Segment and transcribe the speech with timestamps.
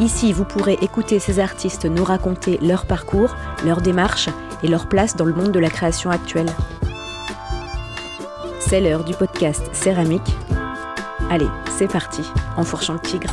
[0.00, 3.36] Ici, vous pourrez écouter ces artistes nous raconter leur parcours,
[3.66, 4.30] leur démarche
[4.62, 6.48] et leur place dans le monde de la création actuelle.
[8.60, 10.34] C'est l'heure du podcast Céramique.
[11.28, 12.22] Allez, c'est parti,
[12.56, 13.28] en fourchant le tigre.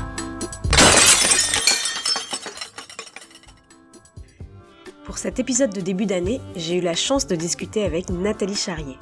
[5.06, 8.98] Pour cet épisode de début d'année, j'ai eu la chance de discuter avec Nathalie Charrier.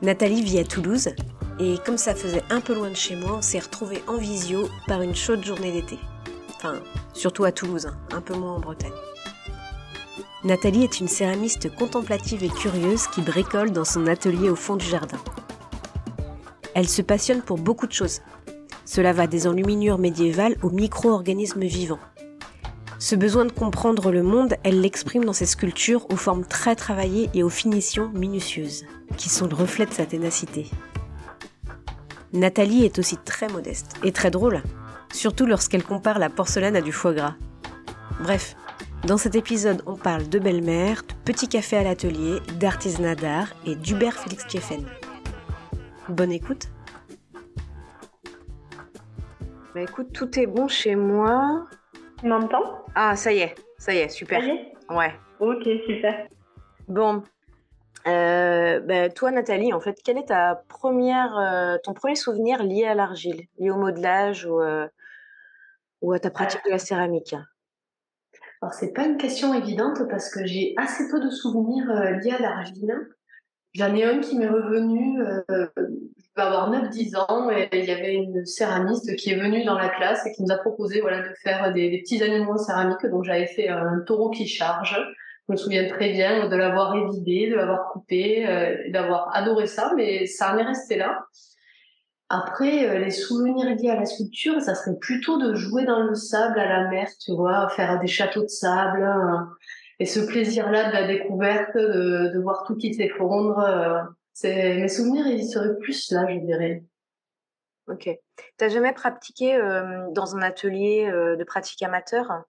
[0.00, 1.08] Nathalie vit à Toulouse
[1.58, 4.68] et comme ça faisait un peu loin de chez moi, on s'est retrouvés en visio
[4.86, 5.98] par une chaude journée d'été.
[7.12, 8.92] Surtout à Toulouse, hein, un peu moins en Bretagne.
[10.42, 14.86] Nathalie est une céramiste contemplative et curieuse qui bricole dans son atelier au fond du
[14.86, 15.18] jardin.
[16.74, 18.20] Elle se passionne pour beaucoup de choses.
[18.86, 21.98] Cela va des enluminures médiévales aux micro-organismes vivants.
[22.98, 27.30] Ce besoin de comprendre le monde, elle l'exprime dans ses sculptures aux formes très travaillées
[27.34, 28.84] et aux finitions minutieuses,
[29.16, 30.70] qui sont le reflet de sa ténacité.
[32.32, 34.62] Nathalie est aussi très modeste et très drôle,
[35.12, 37.34] surtout lorsqu'elle compare la porcelaine à du foie gras.
[38.20, 38.56] Bref,
[39.06, 43.74] dans cet épisode, on parle de belle-mère, de petits cafés à l'atelier, d'artisanat d'art et
[43.74, 44.84] d'Hubert Félix Kiefen.
[46.08, 46.68] Bonne écoute.
[49.74, 51.66] Bah écoute, tout est bon chez moi.
[52.18, 52.84] Tu m'entends?
[52.94, 54.40] Ah, ça y est, ça y est, super.
[54.40, 54.72] Ça y est?
[54.90, 55.14] Ouais.
[55.38, 56.26] Ok, super.
[56.88, 57.22] Bon.
[58.06, 62.84] Euh, bah, toi, Nathalie, en fait, quel est ta première, euh, ton premier souvenir lié
[62.86, 64.88] à l'argile, lié au modelage ou, euh,
[66.02, 67.34] ou à ta pratique de la céramique?
[68.62, 72.32] Alors, c'est pas une question évidente parce que j'ai assez peu de souvenirs euh, liés
[72.32, 72.94] à l'argile.
[73.72, 75.40] J'en ai un qui m'est revenu, euh,
[75.78, 79.78] je vais avoir 9-10 ans, et il y avait une céramiste qui est venue dans
[79.78, 83.06] la classe et qui nous a proposé voilà, de faire des, petits animaux en céramique.
[83.06, 84.98] Donc, j'avais fait un taureau qui charge.
[85.48, 89.92] Je me souviens très bien de l'avoir évidé, de l'avoir coupé, euh, d'avoir adoré ça,
[89.96, 91.18] mais ça en est resté là.
[92.32, 96.14] Après, euh, les souvenirs liés à la sculpture, ça serait plutôt de jouer dans le
[96.14, 99.44] sable à la mer, tu vois, faire des châteaux de sable, euh,
[99.98, 103.58] et ce plaisir-là de la découverte, de, de voir tout qui s'effondre.
[103.58, 104.00] euh,
[104.32, 106.84] c'est mes souvenirs, ils seraient plus là, je dirais.
[107.88, 108.08] Ok.
[108.56, 112.44] T'as jamais pratiqué euh, dans un atelier euh, de pratique amateur?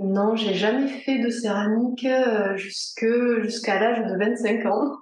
[0.00, 2.06] Non, j'ai jamais fait de céramique
[2.56, 3.06] jusque
[3.42, 4.96] jusqu'à l'âge de 25 ans.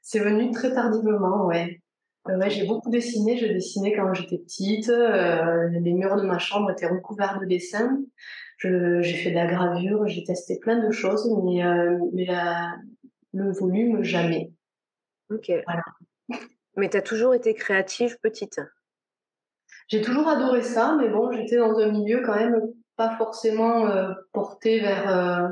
[0.00, 1.80] C'est venu très tardivement, ouais.
[2.28, 3.36] Ouais, j'ai beaucoup dessiné.
[3.36, 4.88] Je dessinais quand j'étais petite.
[4.88, 7.98] euh, les murs de ma chambre étaient recouverts de dessins.
[8.58, 10.06] J'ai fait de la gravure.
[10.08, 12.74] J'ai testé plein de choses, mais euh, mais la-
[13.32, 14.52] le volume jamais.
[15.30, 15.50] Ok.
[15.66, 15.84] Voilà.
[16.76, 18.60] Mais t'as toujours été créative petite?
[19.88, 22.60] J'ai toujours adoré ça, mais bon, j'étais dans un milieu quand même
[22.96, 25.48] pas forcément euh, porté vers euh,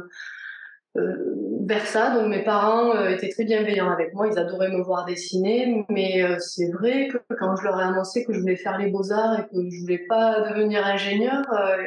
[1.66, 2.10] vers ça.
[2.10, 6.22] Donc mes parents euh, étaient très bienveillants avec moi, ils adoraient me voir dessiner, mais
[6.22, 9.40] euh, c'est vrai que quand je leur ai annoncé que je voulais faire les beaux-arts
[9.40, 11.82] et que je voulais pas devenir ingénieur, euh,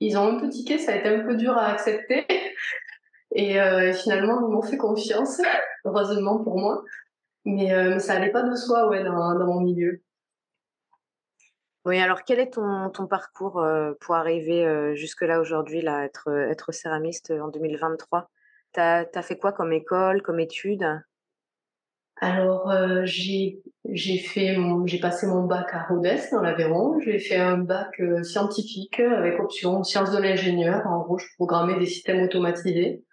[0.00, 2.26] ils ont un peu tiqué, ça a été un peu dur à accepter.
[3.32, 5.40] Et euh, finalement, ils m'ont fait confiance,
[5.84, 6.82] heureusement pour moi.
[7.44, 10.02] Mais, euh, ça allait pas de soi, ouais, dans, mon milieu.
[11.84, 16.28] Oui, alors quel est ton, ton parcours euh, pour arriver euh, jusque-là aujourd'hui, là, être,
[16.28, 18.28] être céramiste en 2023
[18.72, 20.86] T'as as fait quoi comme école, comme études
[22.22, 23.62] Alors, euh, j'ai
[24.18, 27.00] fait j'ai passé mon bac à Rodez dans l'Aveyron.
[27.00, 30.86] J'ai fait un bac euh, scientifique avec option sciences de l'ingénieur.
[30.86, 33.04] En gros, je programmais des systèmes automatisés.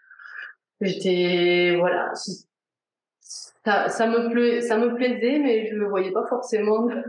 [0.81, 2.11] J'étais voilà,
[3.19, 7.03] ça, ça me ça me plaisait, mais je ne voyais pas forcément de,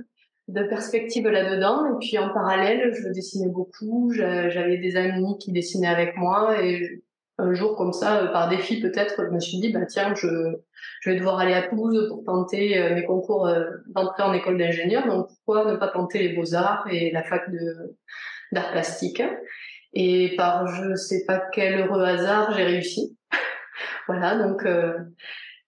[0.49, 1.87] de perspective là-dedans.
[1.87, 4.11] Et puis en parallèle, je dessinais beaucoup.
[4.13, 7.03] J'a- J'avais des amis qui dessinaient avec moi et
[7.39, 10.29] un jour comme ça, euh, par défi peut-être, je me suis dit bah tiens, je
[11.01, 14.59] je vais devoir aller à Toulouse pour tenter euh, mes concours euh, d'entrée en école
[14.59, 15.07] d'ingénieur.
[15.07, 17.97] Donc pourquoi ne pas tenter les beaux-arts et la fac de
[18.53, 19.23] d'art plastique?
[19.95, 23.17] Et par je sais pas quel heureux hasard, j'ai réussi.
[24.09, 24.65] voilà, donc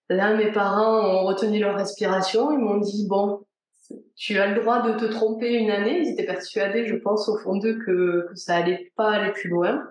[0.09, 3.45] là mes parents ont retenu leur respiration, ils m'ont dit bon,
[4.15, 6.01] tu as le droit de te tromper une année.
[6.01, 9.49] Ils étaient persuadés, je pense au fond d'eux que que ça allait pas aller plus
[9.49, 9.81] loin.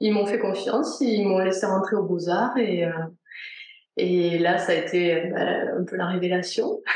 [0.00, 2.92] Ils m'ont fait confiance, ils m'ont laissé rentrer aux beaux-arts et euh,
[3.96, 6.80] et là, ça a été euh, un peu la révélation.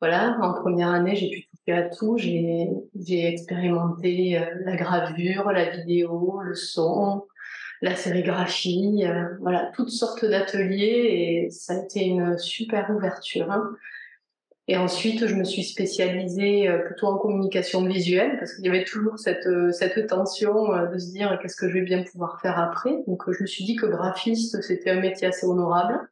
[0.00, 2.18] Voilà, en première année, j'ai pu tout à tout.
[2.18, 7.26] J'ai expérimenté euh, la gravure, la vidéo, le son,
[7.80, 13.50] la sérigraphie, euh, voilà, toutes sortes d'ateliers et ça a été une super ouverture.
[13.50, 13.70] Hein.
[14.66, 18.84] Et ensuite, je me suis spécialisée euh, plutôt en communication visuelle parce qu'il y avait
[18.84, 22.96] toujours cette, cette tension de se dire qu'est-ce que je vais bien pouvoir faire après.
[23.06, 26.08] Donc, je me suis dit que graphiste, c'était un métier assez honorable.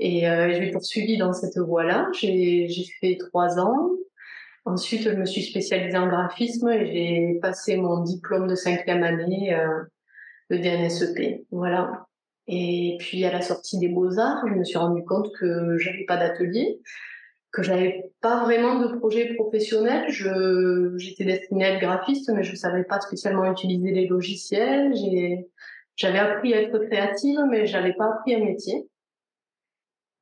[0.00, 2.08] Et euh, j'ai poursuivi dans cette voie-là.
[2.12, 2.68] J'ai
[3.00, 3.90] fait trois ans.
[4.64, 9.54] Ensuite, je me suis spécialisée en graphisme et j'ai passé mon diplôme de cinquième année,
[9.54, 9.82] euh,
[10.50, 11.46] le DNSEP.
[11.50, 12.06] Voilà.
[12.46, 16.16] Et puis, à la sortie des Beaux-Arts, je me suis rendu compte que j'avais pas
[16.16, 16.80] d'atelier,
[17.58, 20.04] que j'avais pas vraiment de projet professionnel.
[20.08, 24.94] Je, j'étais destinée à être graphiste, mais je savais pas spécialement utiliser les logiciels.
[24.94, 25.48] J'ai,
[25.96, 28.88] j'avais appris à être créative, mais j'avais pas appris un métier.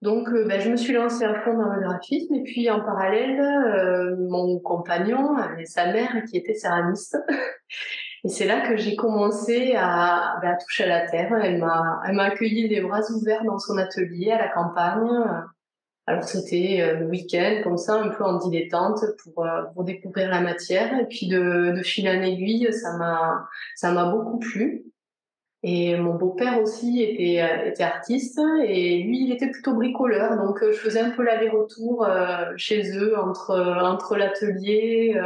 [0.01, 2.81] Donc, euh, ben, je me suis lancée à fond dans le graphisme et puis en
[2.81, 7.19] parallèle, euh, mon compagnon avait sa mère qui était céramiste.
[8.25, 11.33] Et c'est là que j'ai commencé à, ben, à, toucher à la terre.
[11.41, 15.09] Elle m'a, elle m'a accueilli les bras ouverts dans son atelier à la campagne.
[16.07, 20.41] Alors c'était euh, le week-end, comme ça, un peu en dilettante pour, pour découvrir la
[20.41, 20.99] matière.
[21.01, 24.87] Et puis de, de fil en aiguille, ça m'a, ça m'a beaucoup plu.
[25.69, 30.37] Et mon beau-père aussi était, euh, était artiste et lui, il était plutôt bricoleur.
[30.37, 33.51] Donc, euh, je faisais un peu l'aller-retour euh, chez eux entre,
[33.83, 35.21] entre l'atelier,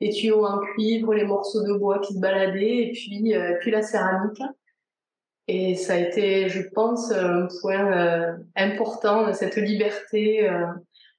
[0.00, 3.82] les tuyaux en cuivre, les morceaux de bois qui se baladaient et puis, puis la
[3.82, 4.40] céramique.
[5.48, 10.48] Et ça a été, je pense, un point important, cette liberté.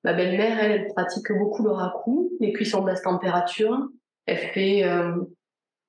[0.03, 3.77] ma belle-mère, elle, elle, pratique beaucoup le raku, les cuissons basse température.
[4.25, 4.83] Elle fait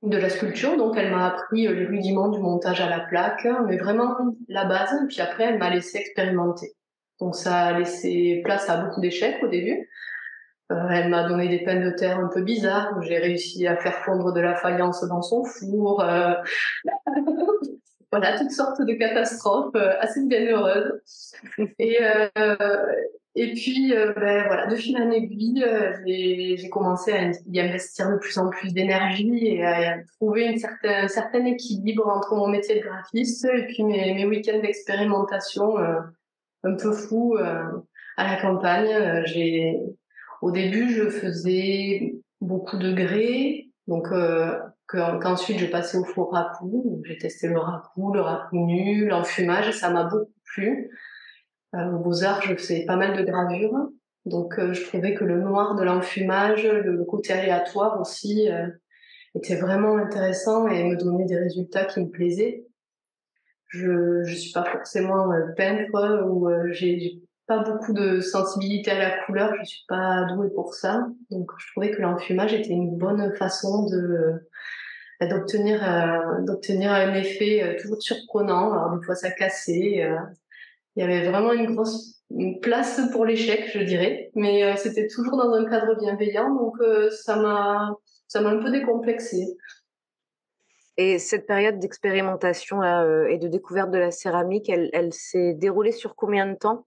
[0.04, 0.76] de la sculpture.
[0.76, 4.16] Donc, elle m'a appris euh, les rudiments du montage à la plaque, mais vraiment
[4.48, 4.94] la base.
[5.08, 6.72] Puis après, elle m'a laissé expérimenter.
[7.20, 9.88] Donc, ça a laissé place à beaucoup d'échecs au début.
[10.72, 13.00] Euh, elle m'a donné des peines de terre un peu bizarres.
[13.02, 16.04] J'ai réussi à faire fondre de la faïence dans son four.
[18.14, 18.18] Euh...
[18.18, 21.00] voilà, toutes sortes de catastrophes euh, assez bienheureuses.
[21.78, 21.98] Et,
[23.36, 28.08] et puis, euh, ben, voilà, de fil en aiguille, euh, j'ai commencé à y investir
[28.12, 32.46] de plus en plus d'énergie et à trouver une certaine, un certain équilibre entre mon
[32.46, 35.98] métier de graphiste et puis mes, week-ends d'expérimentation euh,
[36.62, 39.24] un peu fous à la campagne.
[40.40, 44.06] au début, je faisais beaucoup de grès, donc
[44.86, 47.02] qu'ensuite je passais au four raku.
[47.04, 50.90] J'ai testé le raku, le raku nu, l'enfumage, ça m'a beaucoup plu.
[51.74, 53.88] Euh, aux Beaux-Arts, je faisais pas mal de gravures.
[54.26, 58.68] Donc, euh, je trouvais que le noir de l'enfumage, le, côté aléatoire aussi, euh,
[59.34, 62.64] était vraiment intéressant et me donnait des résultats qui me plaisaient.
[63.68, 69.52] Je je suis pas forcément peintre ou j'ai pas beaucoup de sensibilité à la couleur,
[69.60, 71.06] je suis pas douée pour ça.
[71.30, 74.48] Donc je trouvais que l'enfumage était une bonne façon de
[75.20, 75.80] d'obtenir
[76.42, 78.72] d'obtenir un effet toujours surprenant.
[78.72, 80.06] Alors des fois ça cassait,
[80.96, 82.14] il y avait vraiment une grosse
[82.62, 87.10] place pour l'échec, je dirais, mais euh, c'était toujours dans un cadre bienveillant, donc euh,
[87.10, 87.94] ça m'a
[88.26, 89.56] ça m'a un peu décomplexé.
[90.96, 96.14] Et cette période d'expérimentation euh, et de découverte de la céramique, elle s'est déroulée sur
[96.14, 96.86] combien de temps?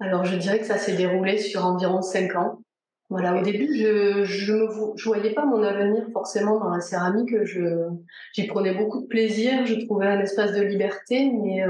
[0.00, 2.60] Alors je dirais que ça s'est déroulé sur environ cinq ans.
[3.10, 7.34] Voilà, au début, je je me je voyais pas mon avenir forcément dans la céramique.
[7.44, 7.88] Je
[8.32, 11.64] j'y prenais beaucoup de plaisir, je trouvais un espace de liberté, mais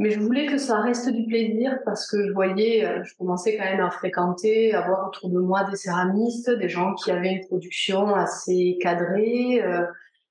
[0.00, 3.56] mais je voulais que ça reste du plaisir parce que je voyais, euh, je commençais
[3.56, 7.32] quand même à fréquenter, à voir autour de moi des céramistes, des gens qui avaient
[7.32, 9.86] une production assez cadrée, euh,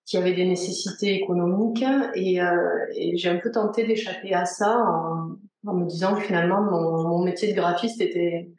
[0.05, 1.85] qui avaient des nécessités économiques.
[2.13, 6.21] Et, euh, et j'ai un peu tenté d'échapper à ça en, en, me disant que
[6.21, 8.49] finalement mon, mon métier de graphiste était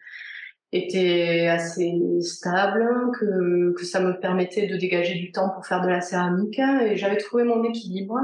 [0.73, 5.89] était assez stable, que, que ça me permettait de dégager du temps pour faire de
[5.89, 8.19] la céramique et j'avais trouvé mon équilibre.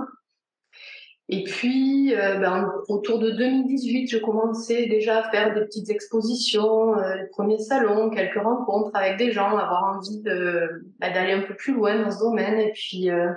[1.32, 6.98] Et puis, euh, ben, autour de 2018, je commençais déjà à faire des petites expositions,
[6.98, 11.54] euh, les premiers salons, quelques rencontres avec des gens, avoir envie ben, d'aller un peu
[11.54, 12.58] plus loin dans ce domaine.
[12.58, 13.30] Et puis, euh,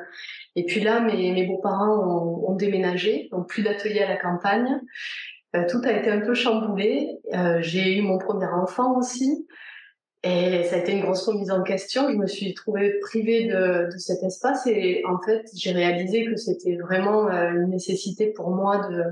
[0.56, 4.82] et puis là, mes, mes beaux-parents ont, ont, déménagé, donc plus d'ateliers à la campagne.
[5.56, 7.20] Euh, tout a été un peu chamboulé.
[7.60, 9.48] J'ai eu mon premier enfant aussi.
[10.24, 12.10] Et ça a été une grosse remise en question.
[12.10, 16.38] Je me suis trouvée privée de, de cet espace et en fait, j'ai réalisé que
[16.38, 19.04] c'était vraiment euh, une nécessité pour moi de,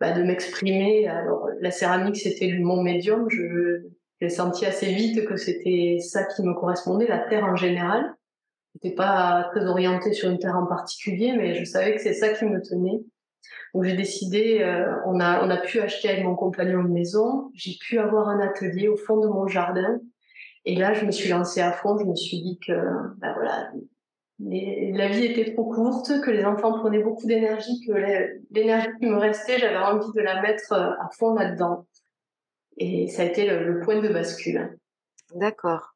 [0.00, 1.06] bah, de m'exprimer.
[1.06, 3.30] Alors, la céramique, c'était mon médium.
[3.30, 3.82] Je,
[4.20, 8.12] j'ai senti assez vite que c'était ça qui me correspondait, la terre en général.
[8.74, 12.30] J'étais pas très orientée sur une terre en particulier, mais je savais que c'est ça
[12.30, 13.00] qui me tenait.
[13.74, 17.50] Donc j'ai décidé, euh, on, a, on a pu acheter avec mon compagnon une maison,
[17.54, 20.00] j'ai pu avoir un atelier au fond de mon jardin.
[20.64, 22.72] Et là, je me suis lancée à fond, je me suis dit que
[23.18, 23.70] ben voilà,
[24.38, 27.92] la vie était trop courte, que les enfants prenaient beaucoup d'énergie, que
[28.50, 31.86] l'énergie qui me restait, j'avais envie de la mettre euh, à fond là-dedans.
[32.78, 34.78] Et ça a été le, point de bascule.
[35.34, 35.94] D'accord.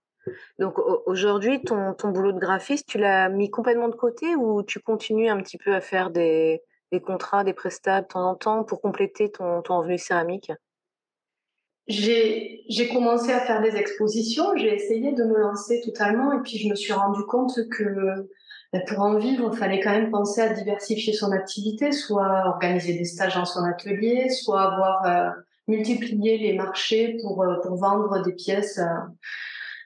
[0.59, 4.81] Donc aujourd'hui, ton, ton boulot de graphiste, tu l'as mis complètement de côté ou tu
[4.81, 8.65] continues un petit peu à faire des, des contrats, des prestats de temps en temps
[8.65, 10.53] pour compléter ton, revenu céramique?
[11.89, 16.69] J'ai commencé à faire des expositions, j'ai essayé de me lancer totalement et puis je
[16.69, 18.29] me suis rendu compte que
[18.73, 22.93] ben, pour en vivre, il fallait quand même penser à diversifier son activité, soit organiser
[22.93, 25.31] des stages dans son atelier, soit avoir euh,
[25.67, 28.85] multiplié les marchés pour, euh, vendre des pièces euh,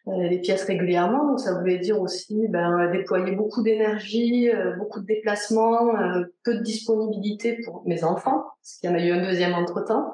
[0.07, 1.27] les pièces régulièrement.
[1.27, 6.55] Donc ça voulait dire aussi ben, déployer beaucoup d'énergie, euh, beaucoup de déplacements, euh, peu
[6.55, 10.13] de disponibilité pour mes enfants, parce qu'il y en a eu un deuxième entre-temps.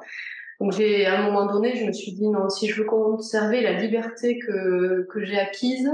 [0.61, 3.63] Donc j'ai à un moment donné, je me suis dit non, si je veux conserver
[3.63, 5.91] la liberté que que j'ai acquise,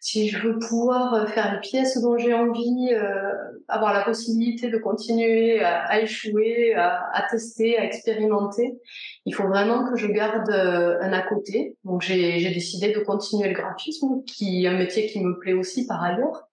[0.00, 3.30] si je veux pouvoir euh, faire les pièces dont j'ai envie, euh,
[3.68, 8.78] avoir la possibilité de continuer à, à échouer, à, à, tester, à expérimenter,
[9.26, 11.76] il faut vraiment que je garde euh, un à côté.
[11.84, 15.52] Donc j'ai j'ai décidé de continuer le graphisme, qui est un métier qui me plaît
[15.52, 16.48] aussi par ailleurs.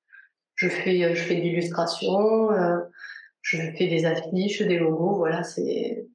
[0.56, 2.78] Je fais je fais de l'illustration, euh,
[3.42, 6.06] je fais des affiches, des logos, voilà, c'est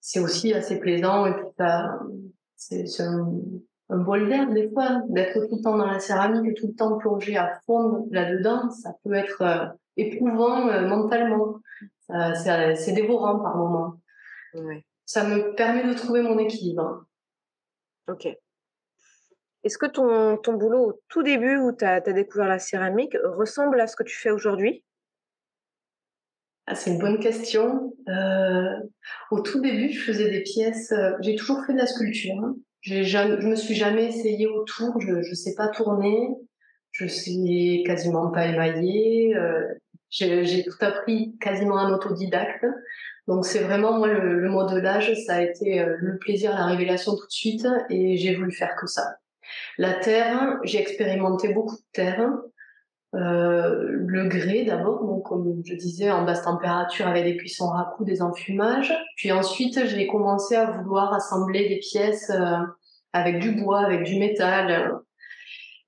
[0.00, 1.66] c'est aussi assez plaisant et puis
[2.56, 3.30] c'est un,
[3.90, 6.74] un bol d'air des fois d'être tout le temps dans la céramique et tout le
[6.74, 9.66] temps plongé à fond là-dedans ça peut être euh,
[9.98, 11.60] éprouvant euh, mentalement.
[12.08, 14.00] C'est dévorant par moments.
[15.04, 17.04] Ça me permet de trouver mon équilibre.
[18.08, 18.26] Ok.
[19.64, 23.80] Est-ce que ton, ton boulot au tout début où tu as découvert la céramique ressemble
[23.80, 24.84] à ce que tu fais aujourd'hui?
[26.70, 27.94] Ah, c'est une bonne question.
[28.08, 28.76] Euh,
[29.30, 30.92] au tout début, je faisais des pièces.
[30.92, 32.34] Euh, j'ai toujours fait de la sculpture.
[32.44, 32.56] Hein.
[32.82, 35.00] Jamais, je me suis jamais essayée autour.
[35.00, 36.28] Je ne sais pas tourner.
[36.92, 39.34] Je sais quasiment pas émailler.
[39.34, 39.64] Euh,
[40.10, 42.66] j'ai tout appris quasiment en autodidacte.
[43.28, 47.12] Donc c'est vraiment moi le, le, modelage, ça a été euh, le plaisir, la révélation
[47.12, 49.16] tout de suite, et j'ai voulu faire que ça.
[49.76, 52.30] La terre, j'ai expérimenté beaucoup de terre.
[53.14, 57.96] Euh, le grès d'abord, donc comme je disais en basse température avec des cuissons à
[58.00, 58.92] des enfumages.
[59.16, 62.58] Puis ensuite, j'ai commencé à vouloir assembler des pièces euh,
[63.14, 64.92] avec du bois, avec du métal.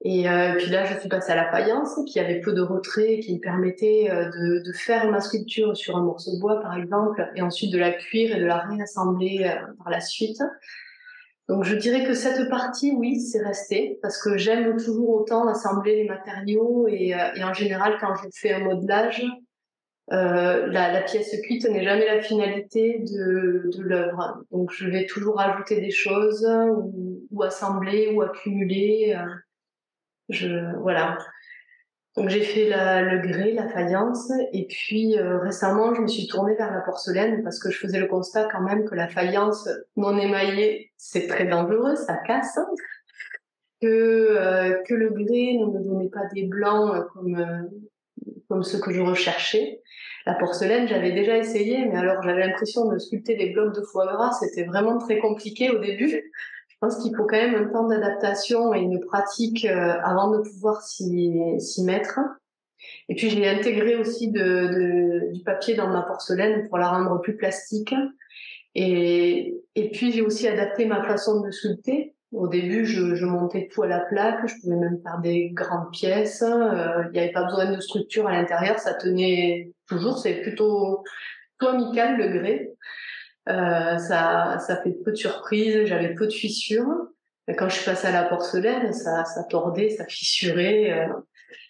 [0.03, 3.19] Et euh, puis là, je suis passée à la faïence, qui avait peu de retrait,
[3.19, 7.23] qui me permettait de, de, faire ma sculpture sur un morceau de bois, par exemple,
[7.37, 10.41] et ensuite de la cuire et de la réassembler par la suite.
[11.50, 15.97] Donc je dirais que cette partie, oui, c'est resté parce que j'aime toujours autant assembler
[15.97, 19.25] les matériaux et, euh, et, en général quand je fais un modelage,
[20.12, 24.45] euh, la, pièce cuite n'est jamais la finalité de, de l'œuvre.
[24.52, 29.16] Donc je vais toujours ajouter des choses ou, ou assembler ou accumuler.
[29.19, 29.26] Euh,
[30.28, 31.19] je voilà.
[32.17, 36.26] Donc j'ai fait la, le grès, la faïence, et puis euh, récemment je me suis
[36.26, 39.69] tournée vers la porcelaine parce que je faisais le constat quand même que la faïence
[39.97, 42.59] non émaillée c'est très dangereux, ça casse,
[43.81, 48.76] que euh, que le grès ne me donnait pas des blancs comme euh, comme ce
[48.76, 49.81] que je recherchais.
[50.26, 54.07] La porcelaine j'avais déjà essayé, mais alors j'avais l'impression de sculpter des blocs de foie
[54.07, 56.33] gras, c'était vraiment très compliqué au début.
[56.80, 60.38] Je pense qu'il faut quand même un temps d'adaptation et une pratique euh, avant de
[60.38, 62.18] pouvoir s'y mettre.
[63.10, 67.20] Et puis j'ai intégré aussi de, de, du papier dans ma porcelaine pour la rendre
[67.20, 67.94] plus plastique.
[68.75, 72.14] Et, et puis j'ai aussi adapté ma façon de sculpter.
[72.32, 75.90] Au début, je, je, montais tout à la plaque, je pouvais même faire des grandes
[75.90, 76.42] pièces.
[76.42, 80.16] Euh, il n'y avait pas besoin de structure à l'intérieur, ça tenait toujours.
[80.16, 81.02] C'est plutôt,
[81.58, 82.72] plutôt amical le grès.
[83.49, 87.09] Euh, ça, ça fait peu de surprises, j'avais peu de fissures.
[87.59, 90.92] Quand je suis passée à la porcelaine, ça, ça tordait, ça fissurait.
[90.92, 91.12] Euh.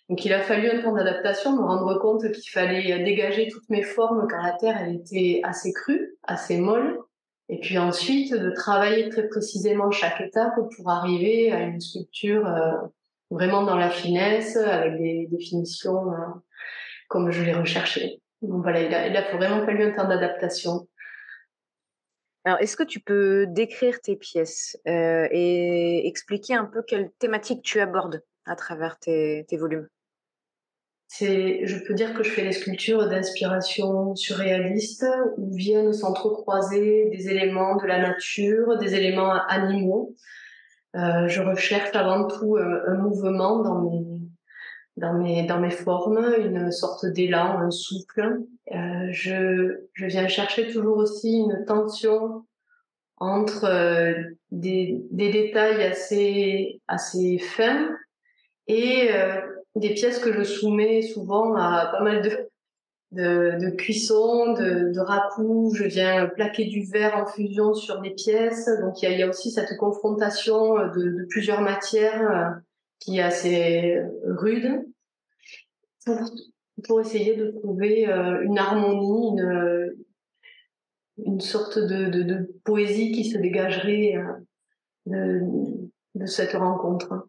[0.09, 3.83] Donc il a fallu un temps d'adaptation, me rendre compte qu'il fallait dégager toutes mes
[3.83, 6.99] formes quand la terre elle était assez crue, assez molle.
[7.49, 12.73] Et puis ensuite de travailler très précisément chaque étape pour arriver à une sculpture euh,
[13.31, 16.11] vraiment dans la finesse, avec des définitions
[17.09, 18.21] comme je l'ai recherché.
[18.43, 20.89] Donc voilà, il a, il a vraiment fallu un temps d'adaptation.
[22.45, 27.63] Alors, est-ce que tu peux décrire tes pièces euh, et expliquer un peu quelle thématique
[27.63, 29.87] tu abordes à travers tes, volumes?
[31.07, 35.05] C'est, je peux dire que je fais des sculptures d'inspiration surréaliste
[35.37, 40.15] où viennent s'entrecroiser des éléments de la nature, des éléments animaux.
[40.97, 44.10] Euh, je recherche avant tout un, un mouvement dans mes
[45.01, 48.43] dans mes dans mes formes, une sorte d'élan, un souffle.
[48.73, 52.45] Euh, je je viens chercher toujours aussi une tension
[53.17, 54.15] entre euh,
[54.51, 57.89] des, des détails assez assez fins
[58.67, 59.41] et euh,
[59.75, 62.31] des pièces que je soumets souvent à pas mal de
[63.13, 65.75] de, de cuisson, de, de racoup.
[65.75, 68.71] Je viens plaquer du verre en fusion sur des pièces.
[68.83, 72.61] Donc il y a, y a, aussi cette confrontation de, de plusieurs matières
[73.01, 74.85] qui est assez rude
[76.05, 76.19] pour,
[76.87, 79.97] pour essayer de trouver euh, une harmonie, une,
[81.25, 84.33] une sorte de, de, de poésie qui se dégagerait euh,
[85.07, 85.41] de,
[86.15, 87.29] de cette rencontre.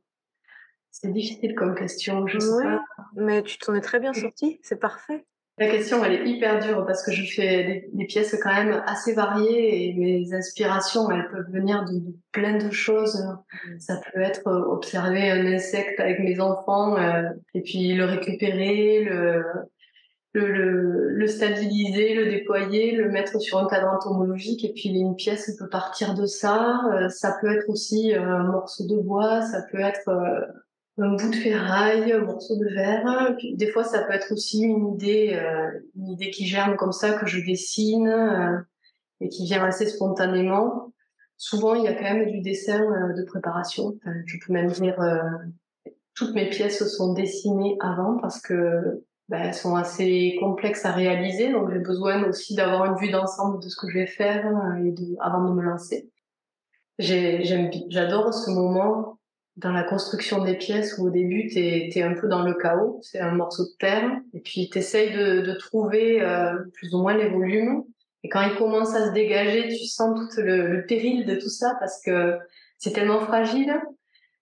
[0.91, 2.83] C'est difficile comme question, je sais pas.
[3.15, 5.25] Mais tu t'en es très bien sorti, c'est parfait.
[5.61, 9.13] La question, elle est hyper dure parce que je fais des, pièces quand même assez
[9.13, 12.01] variées et mes inspirations, elles peuvent venir de,
[12.31, 13.23] plein de choses.
[13.77, 19.03] Ça peut être euh, observer un insecte avec mes enfants euh, et puis le récupérer,
[19.03, 19.43] le,
[20.33, 25.15] le, le, le, stabiliser, le déployer, le mettre sur un cadre entomologique et puis une
[25.15, 26.81] pièce peut partir de ça.
[26.91, 30.41] Euh, ça peut être aussi un morceau de bois, ça peut être euh,
[30.97, 33.35] un bout de ferraille, un morceau de verre.
[33.53, 37.13] Des fois, ça peut être aussi une idée, euh, une idée qui germe comme ça,
[37.13, 38.57] que je dessine euh,
[39.19, 40.91] et qui vient assez spontanément.
[41.37, 43.97] Souvent, il y a quand même du dessin euh, de préparation.
[44.25, 45.17] Je peux même dire, euh,
[46.13, 51.51] toutes mes pièces sont dessinées avant parce que ben, elles sont assez complexes à réaliser.
[51.51, 54.85] Donc, j'ai besoin aussi d'avoir une vue d'ensemble de ce que je vais faire euh,
[54.85, 56.11] et de, avant de me lancer.
[56.99, 59.17] J'adore ce moment
[59.57, 62.99] dans la construction des pièces où au début tu es, un peu dans le chaos,
[63.01, 67.15] c'est un morceau de terre, et puis tu de, de trouver euh, plus ou moins
[67.15, 67.83] les volumes.
[68.23, 71.49] Et quand il commence à se dégager, tu sens tout le, le péril de tout
[71.49, 72.37] ça parce que
[72.77, 73.73] c'est tellement fragile.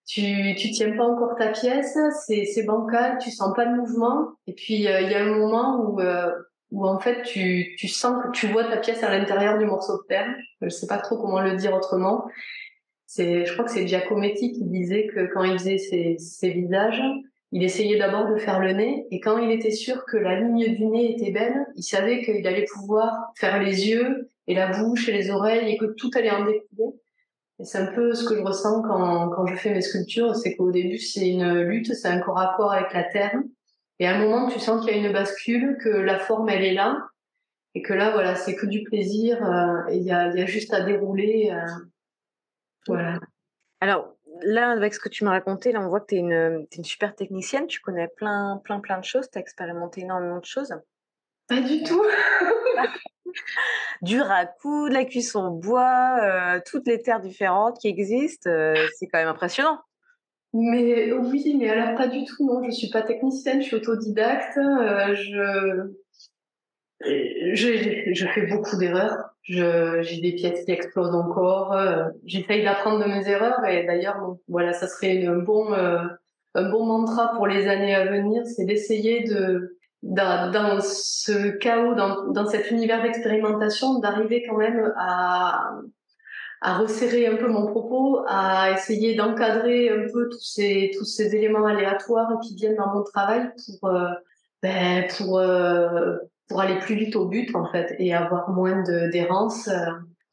[0.05, 4.31] Tu tu tiens pas encore ta pièce, c'est bancal, tu sens pas le mouvement.
[4.47, 6.31] Et puis euh, il y a un moment où euh,
[6.71, 9.97] où en fait tu tu sens que tu vois ta pièce à l'intérieur du morceau
[9.97, 10.27] de terre.
[10.61, 12.25] Je sais pas trop comment le dire autrement
[13.09, 17.01] c'est, je crois que c'est Giacometti qui disait que quand il faisait ses, ses visages,
[17.51, 20.75] il essayait d'abord de faire le nez, et quand il était sûr que la ligne
[20.75, 25.09] du nez était belle, il savait qu'il allait pouvoir faire les yeux et la bouche
[25.09, 26.93] et les oreilles et que tout allait en découler.
[27.57, 30.55] Et c'est un peu ce que je ressens quand, quand je fais mes sculptures, c'est
[30.55, 33.33] qu'au début c'est une lutte, c'est un corps à corps avec la terre,
[33.97, 36.63] et à un moment tu sens qu'il y a une bascule, que la forme elle
[36.63, 36.99] est là,
[37.73, 40.45] et que là voilà c'est que du plaisir, euh, et il y a, y a
[40.45, 41.49] juste à dérouler.
[41.51, 41.85] Euh,
[42.87, 43.19] voilà.
[43.81, 46.77] Alors, là, avec ce que tu m'as raconté, là, on voit que tu es, es
[46.77, 47.67] une, super technicienne.
[47.67, 49.29] Tu connais plein, plein, plein de choses.
[49.31, 50.73] Tu as expérimenté énormément de choses.
[51.47, 52.03] Pas du tout.
[54.01, 58.49] du racoup, de la cuisson bois, euh, toutes les terres différentes qui existent.
[58.49, 59.79] Euh, c'est quand même impressionnant.
[60.53, 62.63] Mais oui, mais alors pas du tout, non.
[62.63, 64.57] Je suis pas technicienne, je suis autodidacte.
[64.57, 65.93] Euh, je
[67.01, 69.28] je, je fais beaucoup d'erreurs.
[69.43, 71.73] J'ai des pièces qui explosent encore.
[71.73, 76.03] Euh, J'essaye d'apprendre de mes erreurs et d'ailleurs, voilà, ça serait un bon, euh,
[76.55, 81.95] un bon mantra pour les années à venir, c'est d'essayer de, dans, dans, ce chaos,
[81.95, 85.71] dans, dans cet univers d'expérimentation, d'arriver quand même à,
[86.61, 91.35] à resserrer un peu mon propos, à essayer d'encadrer un peu tous ces, tous ces
[91.35, 93.49] éléments aléatoires qui viennent dans mon travail
[93.79, 94.09] pour, euh,
[94.61, 96.17] ben, pour, euh,
[96.49, 99.69] pour aller plus vite au but en fait et avoir moins d'errance.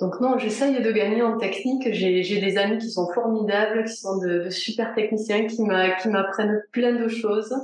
[0.01, 1.93] Donc non, j'essaye de gagner en technique.
[1.93, 7.09] J'ai des amis qui sont formidables, qui sont de, super techniciens, qui m'apprennent plein de
[7.09, 7.55] choses.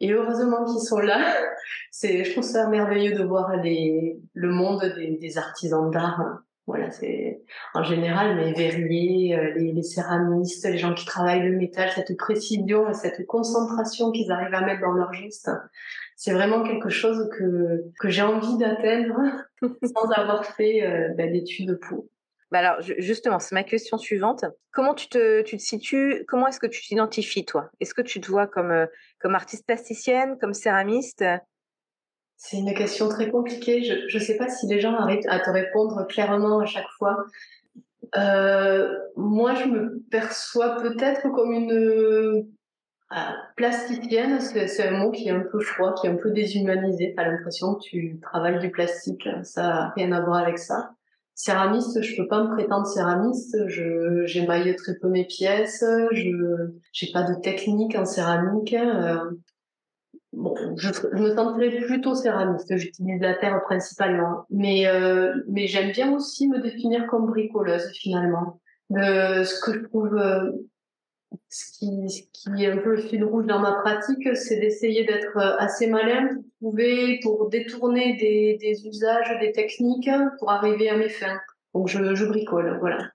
[0.00, 1.34] Et heureusement qu'ils sont là.
[2.02, 4.84] Je trouve ça merveilleux de voir les, le monde
[5.20, 6.42] des, artisans d'art.
[6.66, 7.40] Voilà, c'est
[7.74, 12.14] en général mes verriers, euh, les, les, céramistes, les gens qui travaillent le métal, cette
[12.18, 15.50] précision et cette concentration qu'ils arrivent à mettre dans leurs gestes
[16.18, 19.14] c'est vraiment quelque chose que, que j'ai envie d'atteindre
[19.94, 22.06] sans avoir fait euh, bah, d'études pour.
[22.50, 24.44] Bah alors justement, c'est ma question suivante.
[24.72, 27.70] Comment tu te, tu te situes Comment est-ce que tu t'identifies toi?
[27.78, 28.86] Est-ce que tu te vois comme euh,
[29.20, 31.24] comme artiste plasticienne, comme céramiste?
[32.36, 33.84] C'est une question très compliquée.
[33.84, 37.16] Je ne sais pas si les gens arrivent à te répondre clairement à chaque fois.
[38.16, 42.48] Euh, moi, je me perçois peut-être comme une
[43.56, 47.14] plasticienne, c'est un mot qui est un peu froid, qui est un peu déshumanisé.
[47.16, 49.28] T'as l'impression que tu travailles du plastique.
[49.42, 50.90] Ça n'a rien à voir avec ça.
[51.34, 53.56] Céramiste, je peux pas me prétendre céramiste.
[53.68, 55.84] Je j'émaille très peu mes pièces.
[56.12, 58.74] Je j'ai pas de technique en céramique.
[58.74, 59.30] Euh,
[60.32, 62.76] bon, je, je, me sentirais plutôt céramiste.
[62.76, 68.60] J'utilise la terre principalement, mais euh, mais j'aime bien aussi me définir comme bricoleuse finalement.
[68.90, 70.50] De ce que je trouve euh,
[71.48, 75.36] ce qui, qui est un peu le fil rouge dans ma pratique, c'est d'essayer d'être
[75.58, 81.08] assez malin pour trouver, pour détourner des, des, usages, des techniques pour arriver à mes
[81.08, 81.40] fins.
[81.74, 83.10] Donc je, je bricole, voilà.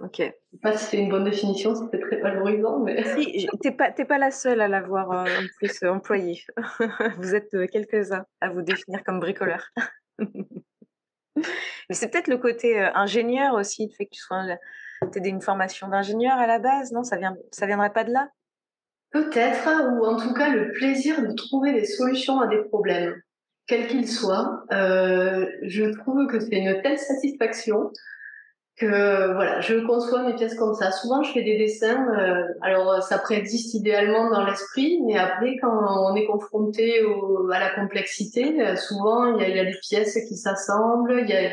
[0.00, 0.18] Ok.
[0.18, 3.02] Je sais pas si c'est une bonne définition, c'était très valorisant, mais.
[3.14, 6.42] Si, t'es pas, t'es pas la seule à l'avoir euh, en plus euh, employée.
[7.18, 9.70] vous êtes euh, quelques-uns à vous définir comme bricoleur.
[10.18, 11.44] mais
[11.90, 14.42] c'est peut-être le côté ingénieur aussi, le fait que tu sois,
[15.10, 17.02] t'aies une formation d'ingénieur à la base, non?
[17.02, 18.28] Ça vient, viendrait pas de là?
[19.10, 23.14] Peut-être, ou en tout cas le plaisir de trouver des solutions à des problèmes,
[23.66, 24.64] quels qu'ils soient.
[24.70, 27.90] je trouve que c'est une telle satisfaction
[28.76, 30.90] que voilà, je conçois mes pièces comme ça.
[30.90, 32.06] Souvent, je fais des dessins.
[32.18, 37.00] Euh, alors, ça préexiste idéalement dans l'esprit, mais après, quand on est confronté
[37.52, 41.20] à la complexité, euh, souvent il y a, des pièces qui s'assemblent.
[41.20, 41.50] Il y a,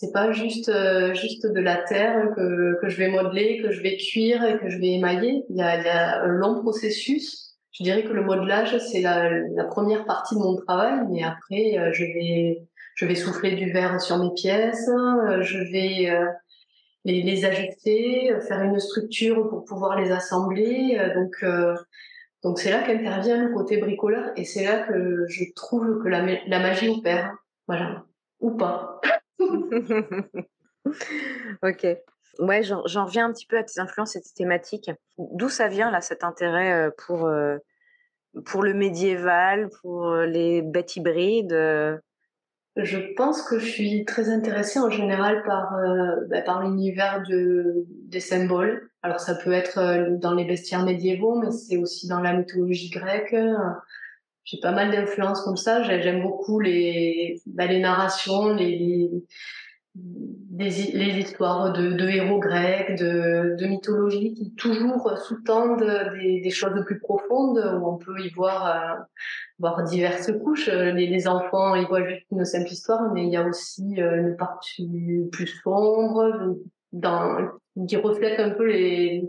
[0.00, 3.82] c'est pas juste euh, juste de la terre que que je vais modeler, que je
[3.82, 5.44] vais cuire et que je vais émailler.
[5.50, 7.56] Il y a, il y a un long processus.
[7.72, 11.92] Je dirais que le modelage c'est la, la première partie de mon travail, mais après,
[11.92, 12.62] je vais
[13.00, 16.26] je vais souffler du verre sur mes pièces, euh, je vais euh,
[17.06, 21.00] les, les, ajuster, euh, faire une structure pour pouvoir les assembler.
[21.14, 21.44] Donc,
[22.42, 26.22] donc c'est là qu'intervient le côté bricoleur et c'est là que je trouve que la,
[26.46, 27.34] la magie opère.
[27.66, 28.04] Voilà.
[28.40, 29.00] Ou pas.
[31.62, 31.86] ok.
[32.38, 34.90] Ouais, j'en reviens un petit peu à tes influences et tes thématiques.
[35.18, 37.30] D'où ça vient là cet intérêt pour
[38.44, 42.00] pour le médiéval, pour les bêtes hybrides
[42.76, 47.84] je pense que je suis très intéressée en général par euh, bah, par l'univers de
[47.88, 48.90] des symboles.
[49.02, 52.90] Alors ça peut être euh, dans les bestiaires médiévaux, mais c'est aussi dans la mythologie
[52.90, 53.34] grecque.
[54.50, 55.82] J'ai pas mal d'influences comme ça.
[55.84, 59.08] J'aime beaucoup les bah, les narrations, les,
[59.94, 65.86] les, les histoires de, de, héros grecs, de, de mythologie qui toujours sous-tendent
[66.18, 68.96] des, des, choses plus profondes où on peut y voir, euh,
[69.60, 70.68] voir diverses couches.
[70.68, 74.30] Les, les, enfants ils voient juste une simple histoire, mais il y a aussi euh,
[74.30, 76.56] une partie plus sombre
[76.92, 77.50] dans,
[77.86, 79.22] qui reflète un peu les,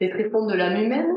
[0.00, 1.12] les tréfonds de l'âme humaine.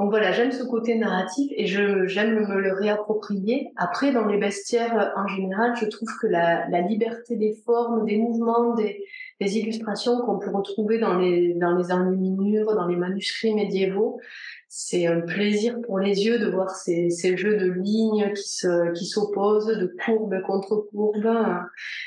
[0.00, 3.70] Donc voilà, j'aime ce côté narratif et je j'aime me le réapproprier.
[3.76, 8.16] Après, dans les bestiaires en général, je trouve que la, la liberté des formes, des
[8.16, 9.04] mouvements, des,
[9.42, 14.18] des illustrations qu'on peut retrouver dans les dans les enluminures, dans les manuscrits médiévaux,
[14.68, 18.92] c'est un plaisir pour les yeux de voir ces, ces jeux de lignes qui se
[18.92, 21.28] qui s'opposent, de courbes contre courbes,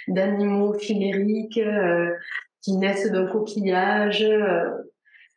[0.07, 2.09] d'animaux chimériques euh,
[2.63, 4.23] qui naissent d'un coquillage.
[4.23, 4.71] Euh,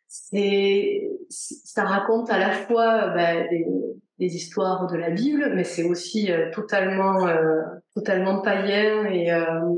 [0.08, 6.32] c'est ça raconte à la fois bah, des, histoires de la Bible, mais c'est aussi
[6.32, 7.62] euh, totalement euh,
[7.94, 9.74] totalement païen et, euh,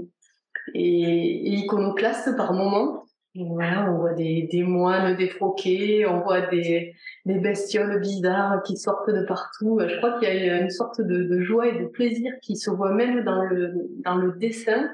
[0.75, 3.05] et, iconoclaste par moments.
[3.35, 9.25] Voilà, on voit des, moines défroqués, on voit des, des bestioles bizarres qui sortent de
[9.27, 9.79] partout.
[9.87, 12.71] Je crois qu'il y a une sorte de, de, joie et de plaisir qui se
[12.71, 14.91] voit même dans le, dans le dessin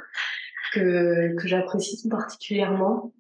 [0.75, 3.13] que, que j'apprécie tout particulièrement.